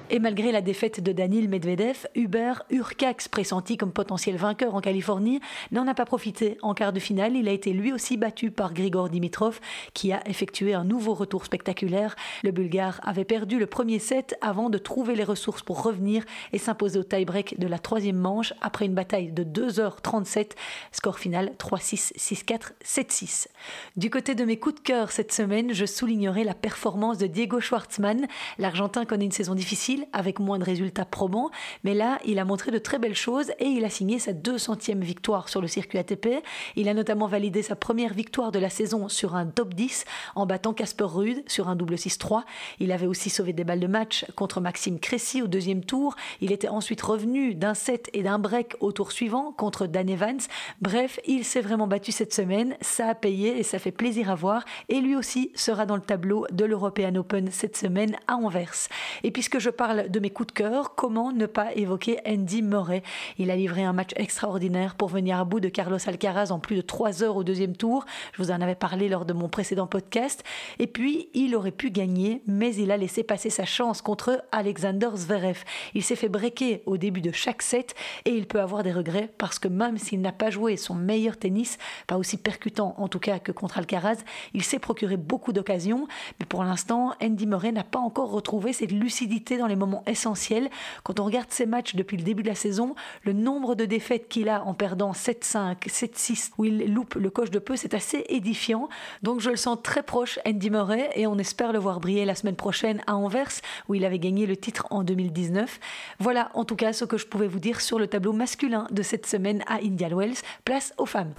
Et 0.09 0.21
malgré 0.21 0.53
la 0.53 0.61
défaite 0.61 1.01
de 1.01 1.11
Danil 1.11 1.49
Medvedev, 1.49 2.07
Hubert 2.15 2.63
Urcax, 2.71 3.27
pressenti 3.27 3.77
comme 3.77 3.91
potentiel 3.91 4.37
vainqueur 4.37 4.77
en 4.77 4.81
Californie, 4.81 5.41
n'en 5.73 5.89
a 5.89 5.95
pas 5.95 6.05
profité. 6.05 6.59
En 6.63 6.75
quart 6.75 6.93
de 6.93 7.01
finale, 7.01 7.35
il 7.35 7.49
a 7.49 7.53
été 7.53 7.73
lui 7.73 7.93
aussi 7.93 8.17
battu 8.17 8.53
par 8.53 8.73
Grigor 8.73 9.09
Dimitrov, 9.09 9.59
qui 9.95 10.13
a 10.13 10.23
effectué 10.29 10.75
un 10.75 10.85
nouveau 10.85 11.13
retour 11.13 11.45
spectaculaire. 11.45 12.15
Le 12.45 12.53
Bulgare 12.53 13.01
avait 13.03 13.25
perdu 13.25 13.59
le 13.59 13.67
premier 13.67 13.99
set 13.99 14.37
avant 14.43 14.71
de 14.71 14.79
trouver 14.79 15.17
les 15.17 15.25
ressources 15.25 15.63
pour 15.63 15.83
revenir 15.83 16.23
et 16.53 16.59
s'imposer 16.59 17.01
au 17.01 17.05
tie-break 17.05 17.59
de 17.59 17.67
la 17.67 17.81
troisième 17.81 18.17
manche 18.17 18.55
après 18.61 18.87
une 18.87 18.95
bataille 18.95 19.33
de 19.33 19.43
2h37. 19.43 20.53
Score 20.93 21.19
final 21.19 21.51
3-6, 21.59 22.13
6-4, 22.17 22.75
7-6. 22.85 23.49
Du 23.97 24.11
côté 24.11 24.37
de 24.37 24.45
mes 24.45 24.57
coups 24.57 24.77
de 24.77 24.81
cœur 24.81 25.11
cette 25.11 25.33
semaine, 25.33 25.75
je 25.75 25.85
soulignerai 25.85 26.45
la 26.45 26.55
performance 26.55 27.19
de 27.19 27.27
Diego 27.27 27.59
Schwartzmann. 27.59 28.29
L'Argentin 28.59 29.05
connaît 29.05 29.25
une 29.25 29.33
saison 29.33 29.57
difficile 29.57 29.96
avec 30.13 30.41
moins 30.41 30.59
de 30.59 30.65
résultats 30.65 31.05
probants, 31.05 31.51
mais 31.85 31.95
là, 31.95 32.19
il 32.25 32.39
a 32.39 32.45
montré 32.45 32.71
de 32.71 32.79
très 32.79 32.99
belles 32.99 33.15
choses 33.15 33.51
et 33.59 33.67
il 33.67 33.85
a 33.85 33.91
signé 33.91 34.19
sa 34.19 34.33
200e 34.33 35.01
victoire 35.01 35.49
sur 35.49 35.61
le 35.61 35.69
circuit 35.69 35.99
ATP. 35.99 36.43
Il 36.77 36.89
a 36.89 36.95
notamment 36.95 37.27
validé 37.27 37.63
sa 37.63 37.77
première 37.77 38.15
victoire 38.15 38.53
de 38.53 38.59
la 38.59 38.71
saison 38.71 39.09
sur 39.09 39.35
un 39.35 39.47
top 39.47 39.75
10 39.75 40.05
en 40.35 40.47
battant 40.47 40.73
Casper 40.73 41.05
Ruud 41.05 41.43
sur 41.47 41.69
un 41.69 41.77
double 41.77 41.95
6-3. 41.95 42.43
Il 42.81 42.93
avait 42.93 43.07
aussi 43.07 43.31
sauvé 43.31 43.53
des 43.53 43.65
balles 43.65 43.81
de 43.81 43.87
match 43.87 44.25
contre 44.35 44.61
Maxime 44.61 44.99
Cressy 44.99 45.43
au 45.43 45.47
deuxième 45.47 45.85
tour. 45.85 46.17
Il 46.41 46.53
était 46.53 46.69
ensuite 46.69 47.03
revenu 47.03 47.55
d'un 47.55 47.75
set 47.75 48.11
et 48.13 48.23
d'un 48.23 48.39
break 48.39 48.77
au 48.81 48.93
tour 48.93 49.13
suivant 49.13 49.53
contre 49.53 49.87
Dan 49.87 50.09
Evans. 50.09 50.41
Bref, 50.81 51.21
il 51.27 51.45
s'est 51.45 51.61
vraiment 51.61 51.87
battu 51.87 52.13
cette 52.13 52.35
semaine. 52.35 52.77
Ça 52.81 53.09
a 53.09 53.15
payé 53.15 53.59
et 53.59 53.63
ça 53.63 53.79
fait 53.79 53.93
plaisir 53.93 54.31
à 54.31 54.35
voir. 54.35 54.65
Et 54.89 55.01
lui 55.01 55.17
aussi 55.17 55.51
sera 55.55 55.87
dans 55.87 55.97
le 55.97 56.03
tableau 56.03 56.47
de 56.51 56.65
l'European 56.65 57.15
Open 57.17 57.51
cette 57.51 57.77
semaine 57.77 58.17
à 58.27 58.37
Anvers. 58.37 58.89
Et 59.23 59.31
puisque 59.31 59.59
je 59.59 59.71
parle 59.71 59.86
de 59.95 60.21
mes 60.21 60.31
coups 60.31 60.49
de 60.49 60.53
cœur, 60.53 60.95
comment 60.95 61.33
ne 61.33 61.47
pas 61.47 61.73
évoquer 61.75 62.19
Andy 62.27 62.63
Murray? 62.63 63.03
Il 63.39 63.51
a 63.51 63.57
livré 63.57 63.85
un 63.85 63.93
match 63.93 64.11
extraordinaire 64.17 64.97
pour 64.97 65.09
venir 65.09 65.39
à 65.39 65.45
bout 65.45 65.61
de 65.61 65.69
Carlos 65.69 65.99
Alcaraz 66.07 66.51
en 66.51 66.59
plus 66.59 66.77
de 66.77 66.81
3 66.81 67.23
heures 67.23 67.37
au 67.37 67.45
deuxième 67.45 67.77
tour. 67.77 68.05
Je 68.33 68.43
vous 68.43 68.51
en 68.51 68.61
avais 68.61 68.75
parlé 68.75 69.09
lors 69.09 69.25
de 69.25 69.33
mon 69.33 69.49
précédent 69.49 69.87
podcast. 69.87 70.43
Et 70.79 70.87
puis, 70.87 71.29
il 71.35 71.55
aurait 71.55 71.71
pu 71.71 71.91
gagner, 71.91 72.43
mais 72.47 72.75
il 72.75 72.91
a 72.91 72.97
laissé 72.97 73.23
passer 73.23 73.51
sa 73.51 73.65
chance 73.65 74.03
contre 74.03 74.43
Alexander 74.51 75.11
Zverev. 75.15 75.63
Il 75.95 76.03
s'est 76.03 76.17
fait 76.17 76.29
breaker 76.29 76.83
au 76.87 76.97
début 76.97 77.21
de 77.21 77.33
chaque 77.33 77.63
set 77.63 77.95
et 78.25 78.31
il 78.31 78.47
peut 78.47 78.61
avoir 78.61 78.83
des 78.83 78.93
regrets 78.93 79.31
parce 79.39 79.59
que 79.59 79.69
même 79.69 79.99
s'il 79.99 80.21
n'a 80.21 80.33
pas 80.33 80.51
joué 80.51 80.77
son 80.77 80.95
meilleur 80.95 81.37
tennis, 81.37 81.79
pas 82.07 82.17
aussi 82.17 82.37
percutant 82.37 82.95
en 82.99 83.09
tout 83.09 83.21
cas 83.21 83.39
que 83.39 83.53
contre 83.53 83.79
Alcaraz, 83.79 84.19
il 84.55 84.65
s'est 84.65 84.79
procuré 84.79 85.17
beaucoup 85.17 85.53
d'occasions. 85.53 86.09
Mais 86.41 86.47
pour 86.47 86.65
l'instant, 86.65 87.15
Andy 87.23 87.47
Murray 87.47 87.73
n'a 87.73 87.85
pas 87.85 88.01
encore 88.01 88.31
retrouvé 88.31 88.73
cette 88.73 88.93
lucidité 88.93 89.59
dans 89.59 89.67
les 89.67 89.76
moments 89.77 90.03
essentiels. 90.07 90.71
Quand 91.05 91.21
on 91.21 91.25
regarde 91.25 91.51
ses 91.51 91.67
matchs 91.67 91.95
depuis 91.95 92.17
le 92.17 92.23
début 92.23 92.43
de 92.43 92.49
la 92.49 92.55
saison, 92.55 92.95
le 93.23 93.33
nombre 93.33 93.75
de 93.75 93.85
défaites 93.85 94.29
qu'il 94.29 94.49
a 94.49 94.65
en 94.65 94.75
perdant 94.75 95.13
7-5, 95.13 95.89
7-6, 95.89 96.51
où 96.59 96.65
il 96.65 96.93
loupe 96.93 97.15
le 97.15 97.31
coche 97.31 97.51
de 97.51 97.59
peu, 97.59 97.77
c'est 97.77 97.95
assez 97.95 98.25
édifiant. 98.29 98.89
Donc 99.23 99.41
je 99.41 99.51
le 99.51 99.57
sens 99.57 99.79
très 99.83 100.03
proche, 100.03 100.39
Andy 100.47 100.71
Murray, 100.71 101.11
et 101.15 101.27
on 101.27 101.39
espère 101.39 101.73
le 101.73 101.79
voir 101.79 102.01
briller 102.01 102.25
la 102.25 102.35
semaine 102.35 102.57
prochaine 102.57 103.03
à 103.07 103.17
Anvers, 103.17 103.61
où 103.89 103.95
il 103.95 104.05
avait 104.05 104.19
gagné 104.19 104.47
le 104.47 104.57
titre 104.57 104.87
en 104.91 105.03
2019. 105.03 105.81
Voilà 106.19 106.51
en 106.55 106.65
tout 106.65 106.77
cas 106.77 106.93
ce 106.93 107.05
que 107.05 107.19
je 107.19 107.27
pouvais 107.27 107.49
vous 107.49 107.61
dire 107.61 107.81
sur 107.81 107.99
le 107.99 108.07
tableau 108.07 108.33
masculin 108.33 108.87
de 108.91 109.03
cette 109.03 109.27
semaine 109.27 109.63
à 109.67 109.77
Indian 109.77 110.17
Wells. 110.17 110.37
Place 110.65 110.93
aux 110.99 111.07
femmes. 111.07 111.33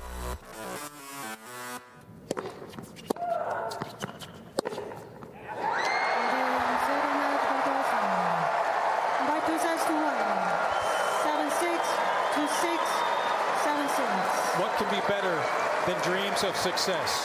Taylor. 15.27 15.66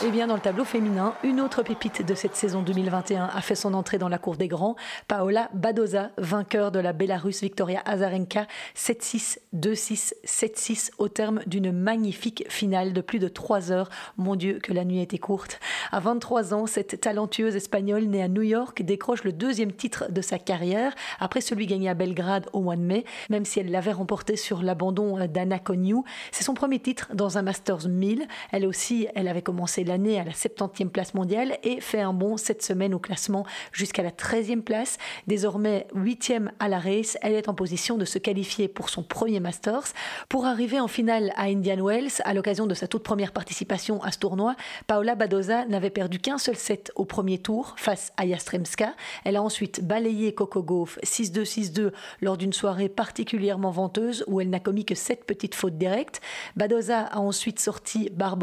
Et 0.01 0.05
eh 0.07 0.11
bien, 0.11 0.27
dans 0.27 0.35
le 0.35 0.39
tableau 0.39 0.63
féminin, 0.63 1.15
une 1.21 1.41
autre 1.41 1.63
pépite 1.63 2.05
de 2.05 2.15
cette 2.15 2.37
saison 2.37 2.61
2021 2.61 3.25
a 3.25 3.41
fait 3.41 3.55
son 3.55 3.73
entrée 3.73 3.97
dans 3.97 4.07
la 4.07 4.17
cour 4.17 4.37
des 4.37 4.47
grands. 4.47 4.77
Paola 5.09 5.49
Badoza, 5.53 6.11
vainqueur 6.17 6.71
de 6.71 6.79
la 6.79 6.93
Bélarusse 6.93 7.41
Victoria 7.41 7.81
Azarenka, 7.83 8.47
7-6, 8.77 9.39
2-6, 9.53 10.13
7-6 10.25 10.91
au 10.97 11.09
terme 11.09 11.41
d'une 11.45 11.73
magnifique 11.73 12.45
finale 12.47 12.93
de 12.93 13.01
plus 13.01 13.19
de 13.19 13.27
3 13.27 13.73
heures. 13.73 13.89
Mon 14.15 14.37
Dieu, 14.37 14.59
que 14.63 14.71
la 14.71 14.85
nuit 14.85 15.01
était 15.01 15.17
courte. 15.17 15.59
À 15.91 15.99
23 15.99 16.53
ans, 16.53 16.65
cette 16.65 17.01
talentueuse 17.01 17.57
espagnole 17.57 18.05
née 18.05 18.23
à 18.23 18.29
New 18.29 18.43
York 18.43 18.81
décroche 18.81 19.25
le 19.25 19.33
deuxième 19.33 19.73
titre 19.73 20.05
de 20.09 20.21
sa 20.21 20.39
carrière 20.39 20.95
après 21.19 21.41
celui 21.41 21.65
gagné 21.65 21.89
à 21.89 21.95
Belgrade 21.95 22.47
au 22.53 22.61
mois 22.61 22.77
de 22.77 22.81
mai, 22.81 23.03
même 23.29 23.43
si 23.43 23.59
elle 23.59 23.71
l'avait 23.71 23.91
remporté 23.91 24.37
sur 24.37 24.63
l'abandon 24.63 25.27
d'Anna 25.27 25.59
Konyu. 25.59 25.97
C'est 26.31 26.45
son 26.45 26.53
premier 26.53 26.79
titre 26.79 27.09
dans 27.13 27.37
un 27.37 27.41
Masters 27.41 27.89
1000. 27.89 28.25
Elle 28.53 28.67
aussi, 28.67 29.07
elle 29.15 29.27
avait 29.27 29.41
commencé 29.41 29.83
l'année 29.83 30.19
à 30.19 30.23
la 30.23 30.31
70e 30.31 30.89
place 30.89 31.15
mondiale 31.15 31.57
et 31.63 31.81
fait 31.81 32.01
un 32.01 32.13
bond 32.13 32.37
cette 32.37 32.61
semaine 32.61 32.93
au 32.93 32.99
classement 32.99 33.47
jusqu'à 33.71 34.03
la 34.03 34.11
13e 34.11 34.61
place. 34.61 34.99
Désormais 35.25 35.87
8e 35.95 36.49
à 36.59 36.67
la 36.69 36.77
race, 36.77 37.17
elle 37.23 37.33
est 37.33 37.49
en 37.49 37.55
position 37.55 37.97
de 37.97 38.05
se 38.05 38.19
qualifier 38.19 38.67
pour 38.67 38.89
son 38.89 39.01
premier 39.01 39.39
Masters. 39.39 39.93
Pour 40.29 40.45
arriver 40.45 40.79
en 40.79 40.87
finale 40.87 41.33
à 41.35 41.45
Indian 41.45 41.83
Wells, 41.83 42.21
à 42.25 42.35
l'occasion 42.35 42.67
de 42.67 42.75
sa 42.75 42.87
toute 42.87 43.01
première 43.01 43.31
participation 43.31 44.03
à 44.03 44.11
ce 44.11 44.19
tournoi, 44.19 44.55
Paola 44.85 45.15
Badoza 45.15 45.65
n'avait 45.65 45.89
perdu 45.89 46.19
qu'un 46.19 46.37
seul 46.37 46.55
set 46.55 46.91
au 46.93 47.05
premier 47.05 47.39
tour 47.39 47.73
face 47.77 48.13
à 48.17 48.25
Yastremska. 48.25 48.93
Elle 49.25 49.35
a 49.35 49.41
ensuite 49.41 49.83
balayé 49.83 50.35
Coco 50.35 50.61
Gauff 50.61 50.99
6-2-6-2 51.03 51.91
lors 52.21 52.37
d'une 52.37 52.53
soirée 52.53 52.87
particulièrement 52.87 53.71
venteuse 53.71 54.23
où 54.27 54.41
elle 54.41 54.51
n'a 54.51 54.59
commis 54.59 54.85
que 54.85 54.93
7 54.93 55.25
petites 55.25 55.55
fautes 55.55 55.79
directes. 55.79 56.21
Badoza 56.55 56.99
a 56.99 57.17
ensuite 57.17 57.59
sorti 57.59 58.11
Barbara 58.11 58.42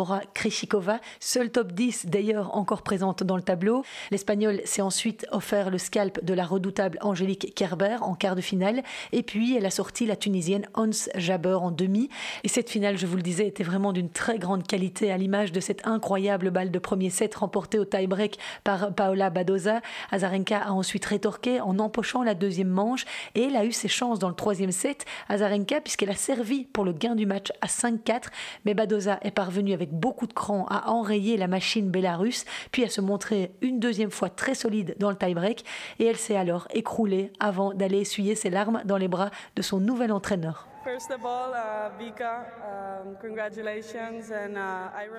Seule 1.21 1.50
top 1.50 1.73
10 1.73 2.07
d'ailleurs 2.07 2.57
encore 2.57 2.83
présente 2.83 3.23
dans 3.23 3.37
le 3.37 3.42
tableau. 3.42 3.85
L'Espagnole 4.11 4.61
s'est 4.64 4.83
ensuite 4.83 5.26
offert 5.33 5.71
le 5.71 5.78
scalp 5.78 6.25
de 6.25 6.35
la 6.35 6.45
redoutable 6.45 6.99
Angélique 7.00 7.54
Kerber 7.54 7.99
en 8.00 8.14
quart 8.14 8.37
de 8.37 8.40
finale. 8.40 8.83
Et 9.12 9.23
puis 9.23 9.57
elle 9.57 9.66
a 9.66 9.71
sorti 9.71 10.07
la 10.07 10.16
Tunisienne 10.16 10.66
Hans 10.75 10.90
Jaber 11.14 11.59
en 11.61 11.71
demi. 11.71 12.09
Et 12.45 12.49
cette 12.49 12.71
finale, 12.71 12.99
je 12.99 13.07
vous 13.07 13.16
le 13.16 13.23
disais, 13.23 13.47
était 13.47 13.62
vraiment 13.62 13.92
d'une 13.92 14.11
très 14.11 14.38
grande 14.38 14.66
qualité 14.66 15.11
à 15.12 15.16
l'image 15.16 15.52
de 15.52 15.61
cette 15.61 15.87
incroyable 15.87 16.50
balle 16.50 16.71
de 16.71 16.78
premier 16.78 17.11
set 17.11 17.35
remportée 17.35 17.78
au 17.78 17.85
tie-break 17.85 18.38
par 18.64 18.95
Paola 18.95 19.30
Badoza. 19.30 19.80
Azarenka 20.11 20.59
a 20.59 20.73
ensuite 20.73 21.04
rétorqué 21.04 21.61
en 21.61 21.78
empochant 21.78 22.23
la 22.23 22.35
deuxième 22.35 22.69
manche 22.69 23.04
et 23.35 23.45
elle 23.45 23.57
a 23.57 23.64
eu 23.64 23.73
ses 23.73 23.88
chances 23.88 24.19
dans 24.19 24.28
le 24.28 24.35
troisième 24.35 24.73
set. 24.73 25.04
Azarenka, 25.28 25.80
puisqu'elle 25.80 26.11
a 26.11 26.14
servi 26.14 26.64
pour 26.64 26.85
le 26.85 26.92
gain 26.92 27.14
du 27.14 27.26
match 27.26 27.52
à 27.61 27.66
5-4, 27.66 28.25
mais 28.64 28.75
Badoza 28.75 29.19
est 29.23 29.30
parvenue 29.30 29.75
avec 29.80 29.92
beaucoup 29.92 30.26
de 30.26 30.34
cran 30.34 30.66
à 30.68 30.90
enrayer 30.90 31.38
la 31.38 31.49
machine 31.49 31.90
bélarusse, 31.90 32.44
puis 32.70 32.84
à 32.84 32.88
se 32.90 33.00
montrer 33.00 33.52
une 33.62 33.80
deuxième 33.80 34.10
fois 34.10 34.28
très 34.28 34.54
solide 34.54 34.94
dans 34.99 35.08
le 35.08 35.16
tie-break, 35.16 35.64
et 35.99 36.04
elle 36.04 36.18
s'est 36.18 36.37
alors 36.37 36.68
écroulée 36.75 37.32
avant 37.40 37.72
d'aller 37.72 38.00
essuyer 38.00 38.34
ses 38.34 38.50
larmes 38.50 38.82
dans 38.84 38.99
les 38.99 39.08
bras 39.08 39.30
de 39.56 39.62
son 39.62 39.80
nouvel 39.80 40.12
entraîneur. 40.12 40.66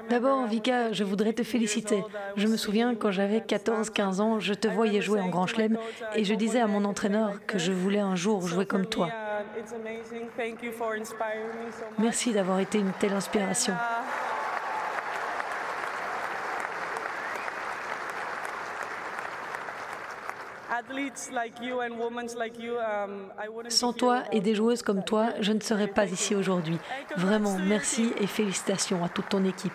D'abord, 0.09 0.47
Vika, 0.47 0.91
je 0.91 1.03
voudrais 1.03 1.33
te 1.33 1.43
féliciter. 1.43 2.03
Je 2.35 2.47
me 2.47 2.57
souviens 2.57 2.95
quand 2.95 3.11
j'avais 3.11 3.39
14-15 3.39 4.21
ans, 4.21 4.39
je 4.39 4.53
te 4.53 4.67
voyais 4.67 5.01
jouer 5.01 5.21
en 5.21 5.29
Grand 5.29 5.47
Chelem 5.47 5.77
et 6.15 6.23
je 6.23 6.33
disais 6.33 6.59
à 6.59 6.67
mon 6.67 6.83
entraîneur 6.83 7.45
que 7.45 7.59
je 7.59 7.71
voulais 7.71 7.99
un 7.99 8.15
jour 8.15 8.47
jouer 8.47 8.65
comme 8.65 8.87
toi. 8.87 9.09
Merci 11.99 12.33
d'avoir 12.33 12.59
été 12.59 12.79
une 12.79 12.91
telle 12.93 13.13
inspiration. 13.13 13.73
Sans 23.69 23.93
toi 23.93 24.23
et 24.31 24.41
des 24.41 24.55
joueuses 24.55 24.81
comme 24.81 25.03
toi, 25.03 25.29
je 25.39 25.51
ne 25.51 25.59
serais 25.59 25.87
pas 25.87 26.05
ici 26.05 26.35
aujourd'hui. 26.35 26.77
Vraiment, 27.15 27.57
merci 27.57 28.13
et 28.19 28.27
félicitations 28.27 29.03
à 29.03 29.09
toute 29.09 29.29
ton 29.29 29.43
équipe. 29.45 29.73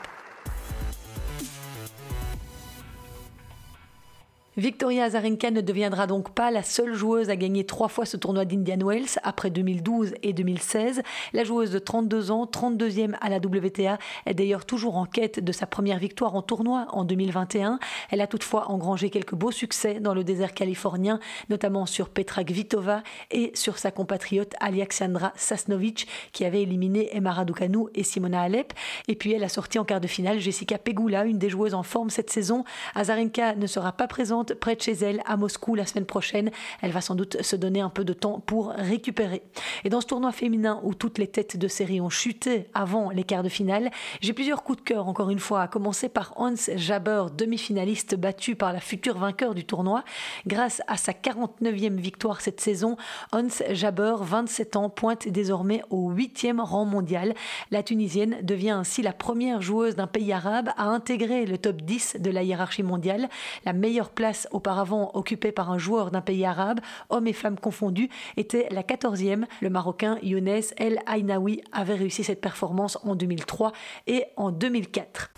Victoria 4.59 5.05
Azarenka 5.05 5.51
ne 5.51 5.61
deviendra 5.61 6.07
donc 6.07 6.31
pas 6.31 6.51
la 6.51 6.63
seule 6.63 6.95
joueuse 6.95 7.29
à 7.29 7.37
gagner 7.37 7.67
trois 7.67 7.89
fois 7.89 8.07
ce 8.07 8.17
tournoi 8.17 8.47
d'Indian 8.47 8.79
Wells 8.79 9.19
après 9.23 9.51
2012 9.51 10.15
et 10.23 10.33
2016. 10.33 11.03
La 11.35 11.45
joueuse 11.45 11.71
de 11.71 11.79
32 11.79 12.31
ans, 12.31 12.47
32e 12.47 13.17
à 13.21 13.29
la 13.29 13.37
WTA, 13.37 13.99
est 14.25 14.33
d'ailleurs 14.33 14.65
toujours 14.65 14.97
en 14.97 15.05
quête 15.05 15.45
de 15.45 15.53
sa 15.53 15.67
première 15.67 15.99
victoire 15.99 16.35
en 16.35 16.41
tournoi 16.41 16.87
en 16.93 17.05
2021. 17.05 17.79
Elle 18.09 18.23
a 18.23 18.27
toutefois 18.27 18.71
engrangé 18.71 19.11
quelques 19.11 19.35
beaux 19.35 19.51
succès 19.51 20.01
dans 20.01 20.15
le 20.15 20.25
désert 20.25 20.55
californien, 20.55 21.21
notamment 21.51 21.85
sur 21.85 22.09
Petra 22.09 22.43
Kvitova 22.43 23.03
et 23.31 23.53
sur 23.53 23.77
sa 23.77 23.91
compatriote 23.91 24.55
Alexandra 24.61 25.35
Sasnovic 25.37 26.09
qui 26.33 26.47
avait 26.47 26.63
éliminé 26.63 27.15
Emma 27.15 27.33
Raducanu 27.33 27.89
et 27.95 28.05
Simona 28.05 28.41
Alep. 28.41 28.73
Et 29.07 29.17
puis 29.17 29.35
elle 29.35 29.45
a 29.45 29.51
sorti 29.51 29.79
en 29.79 29.85
quart 29.85 30.01
de 30.01 30.07
finale 30.07 30.41
Jessica 30.41 30.79
Pegula, 30.79 31.27
une 31.27 31.39
des 31.39 31.51
joueuses 31.51 31.75
en 31.75 31.83
forme 31.83 32.09
cette 32.09 32.31
saison. 32.31 32.65
Azarenka 32.95 33.55
ne 33.55 33.67
sera 33.67 33.93
pas 33.93 34.09
présente 34.09 34.46
près 34.55 34.76
de 34.76 34.81
chez 34.81 34.93
elle 34.93 35.23
à 35.26 35.37
Moscou 35.37 35.75
la 35.75 35.87
semaine 35.87 36.07
prochaine. 36.07 36.50
Elle 36.83 36.93
va 36.93 37.00
sans 37.00 37.15
doute 37.15 37.43
se 37.43 37.57
donner 37.57 37.81
un 37.81 37.91
peu 37.91 38.05
de 38.05 38.12
temps 38.12 38.41
pour 38.41 38.71
récupérer. 38.71 39.43
Et 39.85 39.88
dans 39.88 40.00
ce 40.00 40.07
tournoi 40.07 40.33
féminin 40.33 40.81
où 40.83 40.95
toutes 40.95 41.19
les 41.19 41.26
têtes 41.26 41.57
de 41.57 41.69
série 41.69 42.00
ont 42.00 42.11
chuté 42.11 42.69
avant 42.75 43.11
les 43.11 43.25
quarts 43.25 43.43
de 43.43 43.49
finale, 43.49 43.91
j'ai 44.21 44.33
plusieurs 44.33 44.62
coups 44.62 44.79
de 44.79 44.85
cœur 44.85 45.09
encore 45.09 45.31
une 45.31 45.38
fois, 45.38 45.62
à 45.62 45.69
commencer 45.69 46.09
par 46.09 46.33
Hans 46.37 46.55
Jaber, 46.76 47.26
demi-finaliste 47.37 48.15
battu 48.15 48.55
par 48.55 48.73
la 48.73 48.81
future 48.81 49.19
vainqueur 49.19 49.55
du 49.55 49.65
tournoi. 49.65 50.05
Grâce 50.47 50.83
à 50.87 50.97
sa 50.97 51.12
49e 51.12 51.97
victoire 51.97 52.41
cette 52.41 52.61
saison, 52.61 52.97
Hans 53.33 53.49
Jaber, 53.71 54.17
27 54.21 54.76
ans, 54.76 54.91
pointe 54.91 55.29
désormais 55.29 55.83
au 55.91 56.12
8e 56.12 56.61
rang 56.61 56.85
mondial. 56.85 57.35
La 57.71 57.83
Tunisienne 57.83 58.38
devient 58.43 58.71
ainsi 58.71 59.03
la 59.03 59.12
première 59.12 59.62
joueuse 59.62 59.97
d'un 59.97 60.07
pays 60.07 60.33
arabe 60.33 60.71
à 60.76 60.87
intégrer 60.87 61.47
le 61.47 61.59
top 61.59 61.83
10 61.83 62.17
de 62.21 62.31
la 62.31 62.43
hiérarchie 62.43 62.83
mondiale. 62.83 63.29
La 63.65 63.73
meilleure 63.73 64.11
place 64.11 64.36
auparavant 64.50 65.11
occupée 65.14 65.52
par 65.52 65.71
un 65.71 65.78
joueur 65.78 66.11
d'un 66.11 66.21
pays 66.21 66.45
arabe, 66.45 66.81
hommes 67.11 67.26
et 67.26 67.33
femmes 67.33 67.59
confondus, 67.59 68.09
était 68.37 68.69
la 68.71 68.83
14e. 68.83 69.45
Le 69.61 69.71
Marocain 69.71 70.19
Younes 70.23 70.62
El 70.76 70.99
Ainaoui 71.07 71.62
avait 71.73 71.95
réussi 71.95 72.25
cette 72.25 72.40
performance 72.40 72.99
en 73.05 73.14
2003 73.14 73.73
et 74.07 74.25
en 74.37 74.50
2004. 74.50 75.33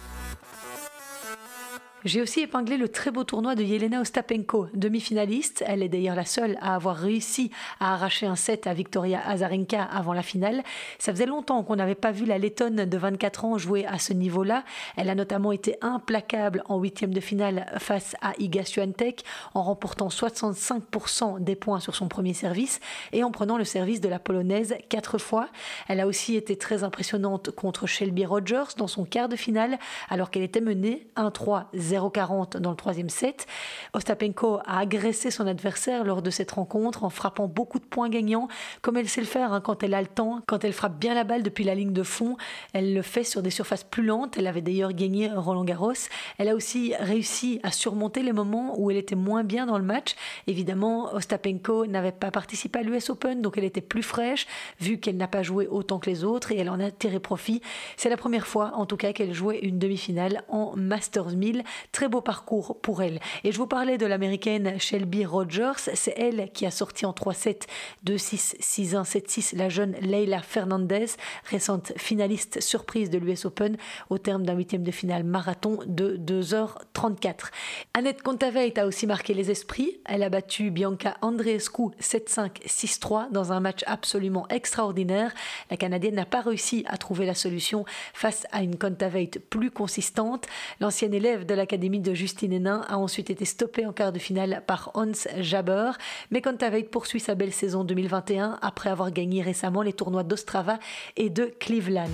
J'ai 2.04 2.22
aussi 2.22 2.42
épinglé 2.42 2.76
le 2.76 2.88
très 2.88 3.10
beau 3.10 3.24
tournoi 3.24 3.56
de 3.56 3.64
Yelena 3.64 4.00
Ostapenko, 4.00 4.68
demi-finaliste. 4.72 5.64
Elle 5.66 5.82
est 5.82 5.88
d'ailleurs 5.88 6.14
la 6.14 6.24
seule 6.24 6.56
à 6.60 6.76
avoir 6.76 6.94
réussi 6.94 7.50
à 7.80 7.94
arracher 7.94 8.24
un 8.24 8.36
set 8.36 8.68
à 8.68 8.72
Victoria 8.72 9.20
Azarenka 9.26 9.82
avant 9.82 10.12
la 10.12 10.22
finale. 10.22 10.62
Ça 11.00 11.10
faisait 11.10 11.26
longtemps 11.26 11.64
qu'on 11.64 11.74
n'avait 11.74 11.96
pas 11.96 12.12
vu 12.12 12.24
la 12.24 12.38
Lettonne 12.38 12.84
de 12.84 12.98
24 12.98 13.44
ans 13.44 13.58
jouer 13.58 13.84
à 13.84 13.98
ce 13.98 14.12
niveau-là. 14.12 14.62
Elle 14.96 15.10
a 15.10 15.16
notamment 15.16 15.50
été 15.50 15.74
implacable 15.80 16.62
en 16.68 16.78
huitième 16.78 17.12
de 17.12 17.18
finale 17.18 17.66
face 17.78 18.14
à 18.22 18.32
Iga 18.38 18.64
Swiatek 18.64 19.24
en 19.54 19.64
remportant 19.64 20.06
65% 20.06 21.42
des 21.42 21.56
points 21.56 21.80
sur 21.80 21.96
son 21.96 22.06
premier 22.06 22.32
service 22.32 22.78
et 23.12 23.24
en 23.24 23.32
prenant 23.32 23.58
le 23.58 23.64
service 23.64 24.00
de 24.00 24.08
la 24.08 24.20
polonaise 24.20 24.76
quatre 24.88 25.18
fois. 25.18 25.48
Elle 25.88 25.98
a 25.98 26.06
aussi 26.06 26.36
été 26.36 26.56
très 26.56 26.84
impressionnante 26.84 27.50
contre 27.50 27.88
Shelby 27.88 28.24
Rogers 28.24 28.76
dans 28.76 28.86
son 28.86 29.04
quart 29.04 29.28
de 29.28 29.34
finale 29.34 29.80
alors 30.08 30.30
qu'elle 30.30 30.44
était 30.44 30.60
menée 30.60 31.08
1-3 31.16 31.64
0,40 31.88 32.58
dans 32.58 32.70
le 32.70 32.76
troisième 32.76 33.08
set. 33.08 33.46
Ostapenko 33.92 34.58
a 34.64 34.78
agressé 34.80 35.30
son 35.30 35.46
adversaire 35.46 36.04
lors 36.04 36.22
de 36.22 36.30
cette 36.30 36.50
rencontre 36.50 37.04
en 37.04 37.10
frappant 37.10 37.46
beaucoup 37.46 37.78
de 37.78 37.84
points 37.84 38.08
gagnants, 38.08 38.48
comme 38.82 38.96
elle 38.96 39.08
sait 39.08 39.20
le 39.20 39.26
faire 39.26 39.52
hein, 39.52 39.60
quand 39.60 39.82
elle 39.82 39.94
a 39.94 40.00
le 40.00 40.08
temps, 40.08 40.40
quand 40.46 40.64
elle 40.64 40.72
frappe 40.72 40.98
bien 40.98 41.14
la 41.14 41.24
balle 41.24 41.42
depuis 41.42 41.64
la 41.64 41.74
ligne 41.74 41.92
de 41.92 42.02
fond. 42.02 42.36
Elle 42.72 42.94
le 42.94 43.02
fait 43.02 43.24
sur 43.24 43.42
des 43.42 43.50
surfaces 43.50 43.84
plus 43.84 44.04
lentes. 44.04 44.36
Elle 44.38 44.46
avait 44.46 44.62
d'ailleurs 44.62 44.92
gagné 44.92 45.30
Roland 45.32 45.64
Garros. 45.64 45.92
Elle 46.38 46.48
a 46.48 46.54
aussi 46.54 46.94
réussi 46.98 47.60
à 47.62 47.72
surmonter 47.72 48.22
les 48.22 48.32
moments 48.32 48.78
où 48.78 48.90
elle 48.90 48.96
était 48.96 49.14
moins 49.14 49.44
bien 49.44 49.66
dans 49.66 49.78
le 49.78 49.84
match. 49.84 50.14
Évidemment, 50.46 51.14
Ostapenko 51.14 51.86
n'avait 51.86 52.12
pas 52.12 52.30
participé 52.30 52.80
à 52.80 52.82
l'US 52.82 53.10
Open, 53.10 53.42
donc 53.42 53.58
elle 53.58 53.64
était 53.64 53.80
plus 53.80 54.02
fraîche, 54.02 54.46
vu 54.80 54.98
qu'elle 54.98 55.16
n'a 55.16 55.28
pas 55.28 55.42
joué 55.42 55.66
autant 55.66 55.98
que 55.98 56.10
les 56.10 56.24
autres, 56.24 56.52
et 56.52 56.58
elle 56.58 56.70
en 56.70 56.80
a 56.80 56.90
tiré 56.90 57.20
profit. 57.20 57.60
C'est 57.96 58.08
la 58.08 58.16
première 58.16 58.46
fois, 58.46 58.72
en 58.74 58.86
tout 58.86 58.96
cas, 58.96 59.12
qu'elle 59.12 59.32
jouait 59.32 59.58
une 59.58 59.78
demi-finale 59.78 60.42
en 60.48 60.74
Masters 60.76 61.36
1000. 61.36 61.62
Très 61.92 62.08
beau 62.08 62.20
parcours 62.20 62.80
pour 62.80 63.02
elle. 63.02 63.20
Et 63.44 63.52
je 63.52 63.58
vous 63.58 63.66
parlais 63.66 63.98
de 63.98 64.06
l'américaine 64.06 64.78
Shelby 64.78 65.24
Rogers. 65.24 65.90
C'est 65.94 66.14
elle 66.16 66.50
qui 66.52 66.66
a 66.66 66.70
sorti 66.70 67.06
en 67.06 67.12
3-7, 67.12 67.62
2-6, 68.06 68.60
6-1, 68.60 69.04
7-6 69.04 69.56
la 69.56 69.68
jeune 69.68 69.92
Leila 70.00 70.42
Fernandez, 70.42 71.06
récente 71.44 71.92
finaliste 71.96 72.60
surprise 72.60 73.10
de 73.10 73.18
l'US 73.18 73.44
Open 73.44 73.76
au 74.10 74.18
terme 74.18 74.44
d'un 74.44 74.54
huitième 74.54 74.82
de 74.82 74.90
finale 74.90 75.24
marathon 75.24 75.78
de 75.86 76.16
2h34. 76.16 77.50
Annette 77.94 78.22
Kontaveit 78.22 78.78
a 78.78 78.86
aussi 78.86 79.06
marqué 79.06 79.34
les 79.34 79.50
esprits. 79.50 80.00
Elle 80.04 80.22
a 80.22 80.28
battu 80.28 80.70
Bianca 80.70 81.16
Andreescu 81.22 81.90
7-5, 82.00 82.62
6-3 82.66 83.30
dans 83.30 83.52
un 83.52 83.60
match 83.60 83.82
absolument 83.86 84.46
extraordinaire. 84.48 85.32
La 85.70 85.76
Canadienne 85.76 86.14
n'a 86.14 86.26
pas 86.26 86.40
réussi 86.40 86.84
à 86.88 86.96
trouver 86.96 87.26
la 87.26 87.34
solution 87.34 87.84
face 88.14 88.46
à 88.52 88.62
une 88.62 88.78
Kontaveit 88.78 89.30
plus 89.50 89.70
consistante. 89.70 90.46
L'ancienne 90.80 91.14
élève 91.14 91.46
de 91.46 91.54
l'Académie 91.68 92.00
de 92.00 92.14
Justine 92.14 92.54
Hénin 92.54 92.82
a 92.88 92.96
ensuite 92.96 93.28
été 93.28 93.44
stoppé 93.44 93.84
en 93.84 93.92
quart 93.92 94.10
de 94.10 94.18
finale 94.18 94.62
par 94.66 94.90
Hans 94.94 95.12
Jaber. 95.38 95.90
Mais 96.30 96.40
Kontaveit 96.40 96.84
poursuit 96.84 97.20
sa 97.20 97.34
belle 97.34 97.52
saison 97.52 97.84
2021 97.84 98.58
après 98.62 98.88
avoir 98.88 99.10
gagné 99.10 99.42
récemment 99.42 99.82
les 99.82 99.92
tournois 99.92 100.22
d'Ostrava 100.22 100.78
et 101.18 101.28
de 101.28 101.52
Cleveland. 101.60 102.08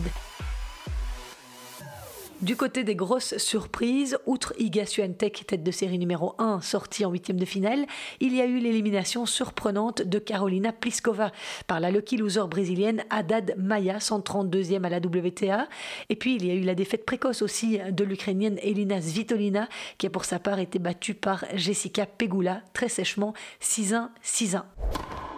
Du 2.45 2.57
côté 2.57 2.85
des 2.85 2.95
grosses 2.95 3.39
surprises, 3.39 4.19
outre 4.27 4.53
Iga 4.59 4.85
Swiatek, 4.85 5.47
tête 5.47 5.63
de 5.63 5.71
série 5.71 5.99
numéro 5.99 6.35
1, 6.37 6.61
sortie 6.61 7.07
en 7.07 7.11
huitième 7.11 7.41
de 7.41 7.47
finale, 7.47 7.87
il 8.21 8.37
y 8.37 8.43
a 8.43 8.45
eu 8.45 8.59
l'élimination 8.59 9.25
surprenante 9.25 10.03
de 10.03 10.19
Carolina 10.19 10.71
Pliskova 10.71 11.33
par 11.67 11.81
la 11.81 11.91
lucky 11.91 12.19
loser 12.19 12.47
brésilienne 12.47 13.03
Haddad 13.09 13.55
Maya, 13.57 13.97
132e 13.97 14.85
à 14.85 14.91
la 14.91 14.99
WTA. 14.99 15.69
Et 16.11 16.17
puis 16.17 16.37
il 16.37 16.45
y 16.45 16.51
a 16.51 16.55
eu 16.55 16.65
la 16.65 16.75
défaite 16.75 17.07
précoce 17.07 17.41
aussi 17.41 17.79
de 17.91 18.05
l'Ukrainienne 18.05 18.59
Elina 18.61 19.01
Svitolina, 19.01 19.67
qui 19.97 20.07
a 20.07 20.11
pour 20.11 20.27
sa 20.27 20.39
part 20.39 20.59
été 20.59 20.79
battue 20.79 21.15
par 21.15 21.47
Jessica 21.55 22.05
Pegula, 22.05 22.61
très 22.75 22.91
sèchement 22.91 23.33
6-1, 23.63 24.11
6-1. 24.23 24.65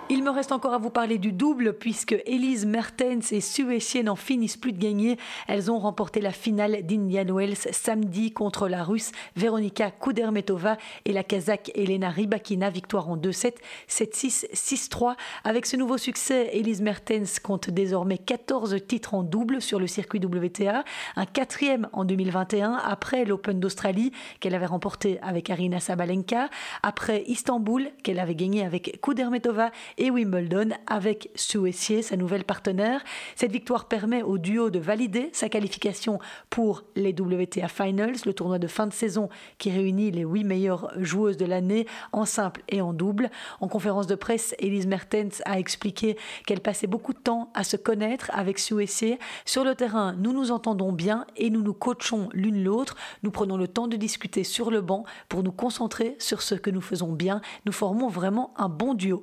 Il 0.09 0.23
me 0.23 0.31
reste 0.31 0.53
encore 0.53 0.73
à 0.73 0.79
vous 0.79 0.91
parler 0.91 1.19
du 1.19 1.33
double 1.33 1.73
puisque 1.73 2.15
Elise 2.27 2.65
Mertens 2.65 3.33
et 3.33 3.41
Sue 3.41 3.67
n'en 4.05 4.15
finissent 4.15 4.57
plus 4.57 4.73
de 4.73 4.79
gagner. 4.79 5.19
Elles 5.49 5.69
ont 5.69 5.81
remporté 5.81 6.21
la 6.21 6.31
finale 6.31 6.87
d'Indian 6.87 7.35
Wells 7.35 7.57
samedi 7.57 8.31
contre 8.31 8.69
la 8.69 8.85
Russe 8.85 9.11
Veronika 9.35 9.91
Kudermetova 9.91 10.77
et 11.07 11.13
la 11.13 11.25
Kazakh 11.25 11.73
Elena 11.75 12.11
Rybakina. 12.11 12.71
Victoire 12.71 13.09
en 13.09 13.17
2-7, 13.17 13.55
7-6, 13.89 14.47
6-3. 14.55 15.17
Avec 15.43 15.67
ce 15.67 15.77
nouveau 15.77 15.99
succès, 15.99 16.51
Elise 16.53 16.83
Mertens 16.83 17.41
compte 17.43 17.71
désormais 17.71 18.19
14 18.19 18.77
titres 18.87 19.13
en 19.13 19.25
double 19.25 19.61
sur 19.61 19.81
le 19.81 19.89
circuit 19.89 20.21
WTA, 20.25 20.85
un 21.17 21.27
quatrième 21.27 21.89
en 21.93 22.05
2021 22.05 22.75
après 22.75 23.25
l'Open 23.25 23.59
d'Australie 23.59 24.13
qu'elle 24.39 24.55
avait 24.55 24.67
remporté 24.67 25.19
avec 25.21 25.51
Arina 25.51 25.81
Sabalenka, 25.81 26.49
après 26.85 27.25
Istanbul 27.27 27.89
qu'elle 28.05 28.21
avait 28.21 28.37
gagné 28.37 28.65
avec 28.65 29.01
Kudermetova 29.01 29.73
et 29.99 30.11
Wimbledon 30.11 30.71
avec 30.87 31.31
Suessier, 31.35 32.03
sa 32.03 32.17
nouvelle 32.17 32.45
partenaire. 32.45 33.03
Cette 33.35 33.53
victoire 33.53 33.87
permet 33.87 34.23
au 34.23 34.39
duo 34.39 34.71
de 34.71 34.79
valider 34.79 35.31
sa 35.33 35.49
qualification 35.49 36.19
pour 36.51 36.85
les 36.95 37.15
WTA 37.19 37.69
Finals, 37.69 38.17
le 38.25 38.33
tournoi 38.33 38.59
de 38.59 38.67
fin 38.67 38.87
de 38.87 38.93
saison 38.93 39.29
qui 39.59 39.71
réunit 39.71 40.11
les 40.11 40.23
huit 40.23 40.45
meilleures 40.45 40.93
joueuses 40.99 41.37
de 41.37 41.47
l'année 41.47 41.87
en 42.13 42.25
simple 42.25 42.63
et 42.69 42.81
en 42.81 42.93
double. 42.93 43.31
En 43.61 43.69
conférence 43.69 44.07
de 44.07 44.15
presse, 44.15 44.55
Elise 44.59 44.87
Mertens 44.87 45.43
a 45.45 45.59
expliqué 45.59 46.17
qu'elle 46.47 46.61
passait 46.61 46.87
beaucoup 46.87 47.13
de 47.13 47.19
temps 47.19 47.51
à 47.55 47.65
se 47.65 47.77
connaître 47.77 48.31
avec 48.33 48.59
Suessier. 48.59 49.19
Sur 49.45 49.65
le 49.65 49.75
terrain, 49.75 50.15
nous 50.19 50.33
nous 50.33 50.51
entendons 50.51 50.93
bien 50.93 51.27
et 51.37 51.51
nous 51.51 51.63
nous 51.63 51.75
coachons 51.75 52.29
l'une 52.33 52.63
l'autre. 52.63 52.97
Nous 53.23 53.31
prenons 53.31 53.57
le 53.57 53.69
temps 53.69 53.89
de 53.89 53.97
discuter 53.97 54.45
sur 54.45 54.71
le 54.71 54.81
banc 54.81 55.05
pour 55.29 55.43
nous 55.43 55.53
concentrer 55.53 56.17
sur 56.19 56.43
ce 56.43 56.55
que 56.55 56.71
nous 56.71 56.81
faisons 56.81 57.13
bien. 57.13 57.41
Nous 57.65 57.73
formons 57.73 58.09
vraiment 58.09 58.53
un 58.57 58.69
bon 58.69 58.95
duo. 58.95 59.23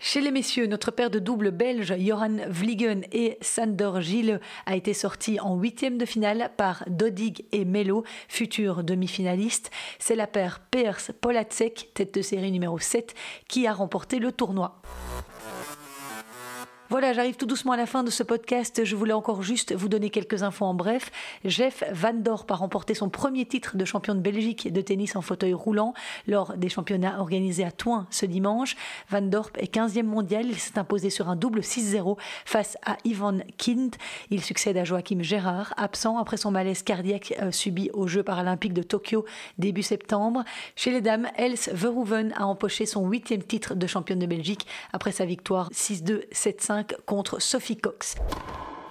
Chez 0.00 0.20
les 0.20 0.30
messieurs, 0.30 0.66
notre 0.66 0.92
paire 0.92 1.10
de 1.10 1.18
double 1.18 1.50
belge, 1.50 1.92
Joran 1.98 2.36
Vliegen 2.48 3.02
et 3.10 3.36
Sander 3.40 3.90
Gille, 3.98 4.40
a 4.64 4.76
été 4.76 4.94
sorti 4.94 5.40
en 5.40 5.56
huitième 5.56 5.98
de 5.98 6.04
finale 6.04 6.52
par 6.56 6.84
Dodig 6.86 7.44
et 7.50 7.64
Melo, 7.64 8.04
futurs 8.28 8.84
demi-finalistes. 8.84 9.70
C'est 9.98 10.14
la 10.14 10.28
paire 10.28 10.60
Peers-Polacek, 10.70 11.90
tête 11.94 12.14
de 12.14 12.22
série 12.22 12.52
numéro 12.52 12.78
7, 12.78 13.14
qui 13.48 13.66
a 13.66 13.72
remporté 13.72 14.20
le 14.20 14.30
tournoi. 14.30 14.80
Voilà, 16.90 17.12
j'arrive 17.12 17.36
tout 17.36 17.44
doucement 17.44 17.72
à 17.72 17.76
la 17.76 17.84
fin 17.84 18.02
de 18.02 18.08
ce 18.08 18.22
podcast. 18.22 18.82
Je 18.82 18.96
voulais 18.96 19.12
encore 19.12 19.42
juste 19.42 19.74
vous 19.74 19.90
donner 19.90 20.08
quelques 20.08 20.42
infos 20.42 20.64
en 20.64 20.72
bref. 20.72 21.10
Jeff 21.44 21.84
Van 21.92 22.14
Dorp 22.14 22.50
a 22.50 22.54
remporté 22.54 22.94
son 22.94 23.10
premier 23.10 23.44
titre 23.44 23.76
de 23.76 23.84
champion 23.84 24.14
de 24.14 24.20
Belgique 24.20 24.72
de 24.72 24.80
tennis 24.80 25.14
en 25.14 25.20
fauteuil 25.20 25.52
roulant 25.52 25.92
lors 26.26 26.56
des 26.56 26.70
championnats 26.70 27.20
organisés 27.20 27.62
à 27.62 27.72
Toin 27.72 28.06
ce 28.08 28.24
dimanche. 28.24 28.74
Van 29.10 29.20
Dorp 29.20 29.50
est 29.58 29.70
15e 29.70 30.04
mondial. 30.04 30.46
Il 30.46 30.58
s'est 30.58 30.78
imposé 30.78 31.10
sur 31.10 31.28
un 31.28 31.36
double 31.36 31.60
6-0 31.60 32.16
face 32.46 32.78
à 32.86 32.96
Ivan 33.04 33.40
Kind. 33.58 33.94
Il 34.30 34.42
succède 34.42 34.78
à 34.78 34.84
Joachim 34.84 35.20
Gérard, 35.20 35.74
absent 35.76 36.16
après 36.16 36.38
son 36.38 36.50
malaise 36.50 36.82
cardiaque 36.82 37.34
euh, 37.42 37.52
subi 37.52 37.90
aux 37.92 38.06
Jeux 38.06 38.22
paralympiques 38.22 38.72
de 38.72 38.82
Tokyo 38.82 39.26
début 39.58 39.82
septembre. 39.82 40.42
Chez 40.74 40.90
les 40.90 41.02
dames, 41.02 41.28
Els 41.36 41.70
Verhoeven 41.70 42.32
a 42.34 42.46
empoché 42.46 42.86
son 42.86 43.06
huitième 43.06 43.42
titre 43.42 43.74
de 43.74 43.86
championne 43.86 44.20
de 44.20 44.26
Belgique 44.26 44.66
après 44.94 45.12
sa 45.12 45.26
victoire 45.26 45.68
6-2, 45.72 46.26
7-5 46.32 46.77
contre 47.06 47.40
Sophie 47.40 47.76
Cox. 47.76 48.16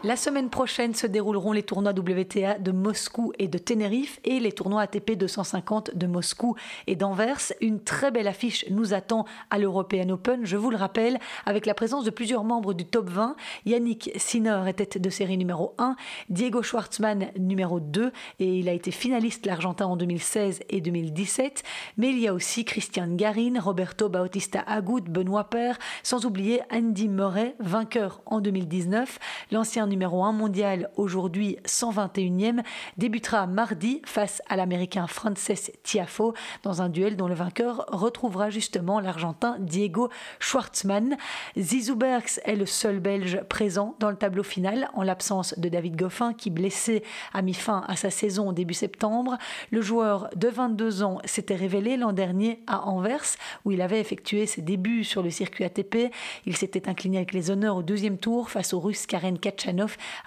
La 0.03 0.15
semaine 0.15 0.51
prochaine 0.51 0.93
se 0.93 1.07
dérouleront 1.07 1.53
les 1.53 1.63
tournois 1.63 1.91
WTA 1.91 2.59
de 2.59 2.71
Moscou 2.71 3.33
et 3.39 3.47
de 3.47 3.57
Tenerife 3.57 4.19
et 4.23 4.39
les 4.39 4.51
tournois 4.51 4.81
ATP 4.81 5.13
250 5.17 5.97
de 5.97 6.05
Moscou 6.05 6.55
et 6.85 6.95
d'Anvers. 6.95 7.39
Une 7.61 7.83
très 7.83 8.11
belle 8.11 8.27
affiche 8.27 8.63
nous 8.69 8.93
attend 8.93 9.25
à 9.49 9.57
l'European 9.57 10.07
Open, 10.09 10.45
je 10.45 10.55
vous 10.55 10.69
le 10.69 10.77
rappelle, 10.77 11.19
avec 11.47 11.65
la 11.65 11.73
présence 11.73 12.05
de 12.05 12.11
plusieurs 12.11 12.43
membres 12.43 12.75
du 12.75 12.85
top 12.85 13.09
20. 13.09 13.35
Yannick 13.65 14.11
Sinner 14.17 14.61
est 14.67 14.73
tête 14.73 15.01
de 15.01 15.09
série 15.09 15.35
numéro 15.35 15.73
1, 15.79 15.95
Diego 16.29 16.61
Schwartzmann 16.61 17.31
numéro 17.39 17.79
2 17.79 18.11
et 18.39 18.59
il 18.59 18.69
a 18.69 18.73
été 18.73 18.91
finaliste 18.91 19.47
l'Argentin 19.47 19.87
en 19.87 19.97
2016 19.97 20.59
et 20.69 20.79
2017. 20.79 21.63
Mais 21.97 22.11
il 22.11 22.19
y 22.19 22.27
a 22.27 22.35
aussi 22.35 22.65
Christian 22.65 23.15
Garin, 23.15 23.59
Roberto 23.59 24.09
Bautista 24.09 24.59
Agut, 24.67 25.01
Benoît 25.09 25.45
Paire, 25.45 25.79
sans 26.03 26.25
oublier 26.25 26.61
Andy 26.71 27.07
Murray, 27.09 27.55
vainqueur 27.59 28.21
en 28.27 28.41
2019. 28.41 29.17
L'ancien 29.51 29.86
numéro 29.87 30.23
1 30.23 30.31
mondial, 30.31 30.89
aujourd'hui 30.95 31.57
121e, 31.65 32.61
débutera 32.97 33.47
mardi 33.47 34.01
face 34.05 34.41
à 34.47 34.55
l'Américain 34.55 35.07
Frances 35.07 35.71
Tiafo 35.83 36.33
dans 36.63 36.81
un 36.81 36.89
duel 36.89 37.15
dont 37.15 37.27
le 37.27 37.33
vainqueur 37.33 37.85
retrouvera 37.89 38.49
justement 38.49 38.99
l'Argentin 38.99 39.57
Diego 39.59 40.09
Schwartzmann. 40.39 41.17
Zizou 41.57 41.95
Bergs 41.95 42.39
est 42.45 42.55
le 42.55 42.65
seul 42.65 42.99
Belge 42.99 43.41
présent 43.49 43.95
dans 43.99 44.09
le 44.09 44.17
tableau 44.17 44.43
final 44.43 44.89
en 44.93 45.03
l'absence 45.03 45.57
de 45.57 45.69
David 45.69 45.95
Goffin 45.95 46.33
qui 46.33 46.49
blessé 46.49 47.03
a 47.33 47.41
mis 47.41 47.53
fin 47.53 47.83
à 47.87 47.95
sa 47.95 48.09
saison 48.09 48.51
début 48.51 48.73
septembre. 48.73 49.37
Le 49.71 49.81
joueur 49.81 50.29
de 50.35 50.47
22 50.47 51.03
ans 51.03 51.19
s'était 51.25 51.55
révélé 51.55 51.97
l'an 51.97 52.13
dernier 52.13 52.61
à 52.67 52.87
Anvers 52.87 53.35
où 53.65 53.71
il 53.71 53.81
avait 53.81 53.99
effectué 53.99 54.45
ses 54.45 54.61
débuts 54.61 55.03
sur 55.03 55.23
le 55.23 55.29
circuit 55.29 55.63
ATP. 55.63 56.11
Il 56.45 56.55
s'était 56.55 56.89
incliné 56.89 57.17
avec 57.17 57.33
les 57.33 57.51
honneurs 57.51 57.77
au 57.77 57.83
deuxième 57.83 58.17
tour 58.17 58.49
face 58.49 58.73
au 58.73 58.79
russe 58.79 59.05
Karen 59.05 59.37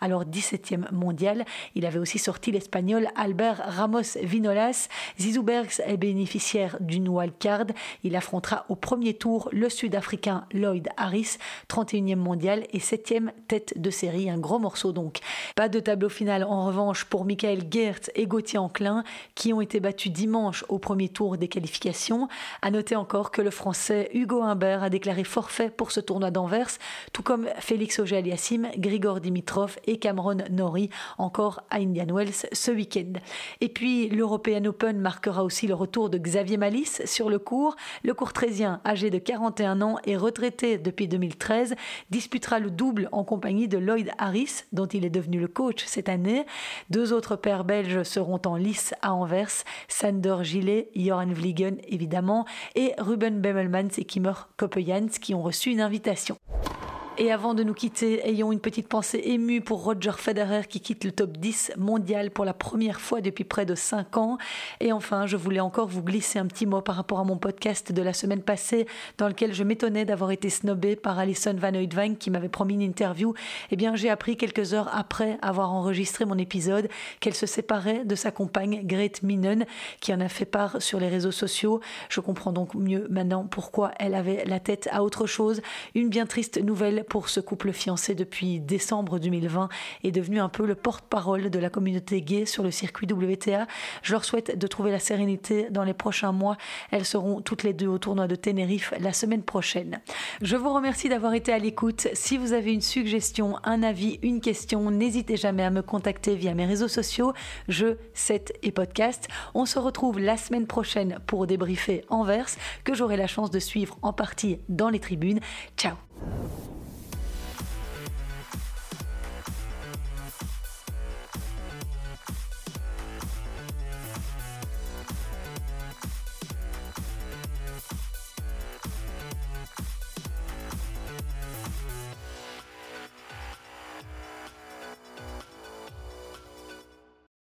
Alors 0.00 0.24
17e 0.24 0.92
mondial. 0.92 1.44
Il 1.74 1.86
avait 1.86 1.98
aussi 1.98 2.18
sorti 2.18 2.52
l'espagnol 2.52 3.08
Albert 3.16 3.62
Ramos 3.66 4.18
Vinolas. 4.22 4.88
Zizou 5.18 5.42
Bergs 5.42 5.80
est 5.84 5.96
bénéficiaire 5.96 6.76
d'une 6.80 7.08
wildcard. 7.08 7.66
Il 8.04 8.16
affrontera 8.16 8.64
au 8.68 8.76
premier 8.76 9.14
tour 9.14 9.48
le 9.52 9.68
Sud-Africain 9.68 10.44
Lloyd 10.52 10.88
Harris, 10.96 11.38
31e 11.68 12.16
mondial 12.16 12.64
et 12.72 12.78
7e 12.78 13.30
tête 13.48 13.74
de 13.76 13.90
série. 13.90 14.30
Un 14.30 14.38
gros 14.38 14.58
morceau 14.58 14.92
donc. 14.92 15.18
Pas 15.56 15.68
de 15.68 15.80
tableau 15.80 16.08
final 16.08 16.44
en 16.44 16.66
revanche 16.66 17.04
pour 17.04 17.24
Michael 17.24 17.64
Geertz 17.70 18.10
et 18.14 18.26
Gauthier 18.26 18.58
Enclin 18.58 19.04
qui 19.34 19.52
ont 19.52 19.60
été 19.60 19.80
battus 19.80 20.12
dimanche 20.12 20.64
au 20.68 20.78
premier 20.78 21.08
tour 21.08 21.36
des 21.36 21.48
qualifications. 21.48 22.28
À 22.62 22.70
noter 22.70 22.96
encore 22.96 23.30
que 23.30 23.42
le 23.42 23.50
Français 23.50 24.10
Hugo 24.14 24.42
Humbert 24.42 24.82
a 24.82 24.90
déclaré 24.90 25.24
forfait 25.24 25.70
pour 25.70 25.90
ce 25.90 26.00
tournoi 26.00 26.30
d'Anvers, 26.30 26.70
tout 27.12 27.22
comme 27.22 27.48
Félix 27.58 27.98
Auger-Aliassime, 27.98 28.68
Grigor 28.76 29.20
Dimitri 29.20 29.39
et 29.87 29.98
Cameron 29.98 30.38
Norrie 30.50 30.90
encore 31.18 31.62
à 31.70 31.76
Indian 31.76 32.07
Wells 32.14 32.46
ce 32.53 32.70
week-end. 32.70 33.12
Et 33.61 33.68
puis 33.68 34.09
l'European 34.09 34.64
Open 34.64 34.98
marquera 34.98 35.44
aussi 35.44 35.66
le 35.66 35.74
retour 35.74 36.11
de 36.11 36.18
Xavier 36.18 36.57
Malice 36.57 37.03
sur 37.05 37.31
le 37.31 37.38
cours. 37.38 37.76
Le 38.05 38.14
courtrésien, 38.14 38.81
âgé 38.85 39.11
de 39.11 39.18
41 39.18 39.83
ans 39.83 39.96
et 40.05 40.16
retraité 40.16 40.79
depuis 40.79 41.09
2013, 41.09 41.74
disputera 42.11 42.59
le 42.59 42.70
double 42.70 43.09
en 43.12 43.24
compagnie 43.24 43.68
de 43.68 43.79
Lloyd 43.79 44.11
Harris, 44.18 44.64
dont 44.72 44.87
il 44.87 45.05
est 45.05 45.11
devenu 45.11 45.40
le 45.40 45.48
coach 45.48 45.85
cette 45.87 46.09
année. 46.09 46.44
Deux 46.90 47.12
autres 47.12 47.37
paires 47.37 47.64
belges 47.64 48.03
seront 48.03 48.40
en 48.46 48.57
lice 48.57 48.94
à 49.03 49.14
Anvers, 49.14 49.64
Sander 49.88 50.37
Gillet, 50.42 50.90
Joran 50.94 51.26
Vliegen 51.26 51.79
évidemment, 51.88 52.44
et 52.74 52.94
Ruben 52.98 53.40
Bemmelmans 53.40 53.90
et 53.98 54.05
Kimmer 54.05 54.33
Koppejans 54.57 55.09
qui 55.20 55.35
ont 55.35 55.42
reçu 55.42 55.70
une 55.70 55.81
invitation. 55.81 56.37
Et 57.22 57.30
avant 57.30 57.52
de 57.52 57.62
nous 57.62 57.74
quitter, 57.74 58.26
ayons 58.26 58.50
une 58.50 58.61
petite 58.61 58.88
pensée 58.88 59.20
émue 59.22 59.61
pour 59.61 59.85
Roger 59.85 60.12
Federer 60.16 60.62
qui 60.66 60.80
quitte 60.80 61.04
le 61.04 61.12
top 61.12 61.37
10 61.37 61.72
mondial 61.76 62.30
pour 62.30 62.46
la 62.46 62.54
première 62.54 62.98
fois 62.98 63.20
depuis 63.20 63.44
près 63.44 63.66
de 63.66 63.74
5 63.74 64.16
ans. 64.16 64.38
Et 64.80 64.90
enfin, 64.90 65.26
je 65.26 65.37
voulais 65.37 65.61
encore 65.61 65.87
vous 65.87 66.02
glisser 66.02 66.38
un 66.38 66.46
petit 66.46 66.64
mot 66.64 66.80
par 66.80 66.94
rapport 66.94 67.18
à 67.18 67.24
mon 67.24 67.37
podcast 67.37 67.92
de 67.92 68.00
la 68.00 68.14
semaine 68.14 68.40
passée 68.40 68.87
dans 69.18 69.28
lequel 69.28 69.52
je 69.52 69.62
m'étonnais 69.64 70.06
d'avoir 70.06 70.30
été 70.30 70.48
snobé 70.48 70.96
par 70.96 71.18
Alison 71.18 71.52
Van 71.52 71.74
Oudvang 71.74 72.14
qui 72.14 72.30
m'avait 72.30 72.48
promis 72.48 72.72
une 72.72 72.80
interview. 72.80 73.35
Eh 73.70 73.76
bien, 73.76 73.96
j'ai 73.96 74.09
appris 74.09 74.38
quelques 74.38 74.72
heures 74.72 74.88
après 74.90 75.37
avoir 75.42 75.74
enregistré 75.74 76.24
mon 76.24 76.38
épisode 76.38 76.88
qu'elle 77.20 77.35
se 77.35 77.44
séparait 77.44 78.06
de 78.06 78.14
sa 78.14 78.30
compagne 78.30 78.80
Grete 78.87 79.22
Minen 79.22 79.66
qui 80.00 80.14
en 80.14 80.20
a 80.20 80.30
fait 80.30 80.46
part 80.46 80.80
sur 80.80 80.98
les 80.98 81.09
réseaux 81.11 81.33
sociaux. 81.33 81.83
Je 82.09 82.20
comprends 82.20 82.52
donc 82.52 82.74
mieux 82.74 83.06
maintenant 83.11 83.44
pourquoi 83.44 83.90
elle 83.98 84.14
avait 84.14 84.42
la 84.46 84.59
tête 84.59 84.88
à 84.90 85.04
autre 85.04 85.26
chose. 85.26 85.61
Une 85.94 86.09
bien 86.09 86.24
triste 86.24 86.56
nouvelle 86.56 87.04
pour 87.10 87.28
ce 87.28 87.40
couple 87.40 87.72
fiancé 87.72 88.14
depuis 88.14 88.60
décembre 88.60 89.18
2020 89.18 89.68
est 90.04 90.12
devenu 90.12 90.38
un 90.38 90.48
peu 90.48 90.64
le 90.64 90.76
porte-parole 90.76 91.50
de 91.50 91.58
la 91.58 91.68
communauté 91.68 92.22
gay 92.22 92.46
sur 92.46 92.62
le 92.62 92.70
circuit 92.70 93.08
WTA. 93.12 93.66
Je 94.02 94.12
leur 94.12 94.24
souhaite 94.24 94.56
de 94.56 94.66
trouver 94.68 94.92
la 94.92 95.00
sérénité 95.00 95.68
dans 95.70 95.82
les 95.82 95.92
prochains 95.92 96.30
mois. 96.30 96.56
Elles 96.92 97.04
seront 97.04 97.40
toutes 97.40 97.64
les 97.64 97.72
deux 97.72 97.88
au 97.88 97.98
tournoi 97.98 98.28
de 98.28 98.36
Tenerife 98.36 98.94
la 99.00 99.12
semaine 99.12 99.42
prochaine. 99.42 100.00
Je 100.40 100.54
vous 100.54 100.72
remercie 100.72 101.08
d'avoir 101.08 101.34
été 101.34 101.52
à 101.52 101.58
l'écoute. 101.58 102.06
Si 102.12 102.38
vous 102.38 102.52
avez 102.52 102.72
une 102.72 102.80
suggestion, 102.80 103.56
un 103.64 103.82
avis, 103.82 104.20
une 104.22 104.40
question, 104.40 104.92
n'hésitez 104.92 105.36
jamais 105.36 105.64
à 105.64 105.70
me 105.70 105.82
contacter 105.82 106.36
via 106.36 106.54
mes 106.54 106.64
réseaux 106.64 106.86
sociaux, 106.86 107.32
je, 107.68 107.96
7 108.14 108.52
et 108.62 108.70
podcast. 108.70 109.26
On 109.54 109.66
se 109.66 109.80
retrouve 109.80 110.20
la 110.20 110.36
semaine 110.36 110.68
prochaine 110.68 111.18
pour 111.26 111.48
débriefer 111.48 112.04
Anvers, 112.08 112.50
que 112.84 112.94
j'aurai 112.94 113.16
la 113.16 113.26
chance 113.26 113.50
de 113.50 113.58
suivre 113.58 113.98
en 114.02 114.12
partie 114.12 114.60
dans 114.68 114.90
les 114.90 115.00
tribunes. 115.00 115.40
Ciao 115.76 115.96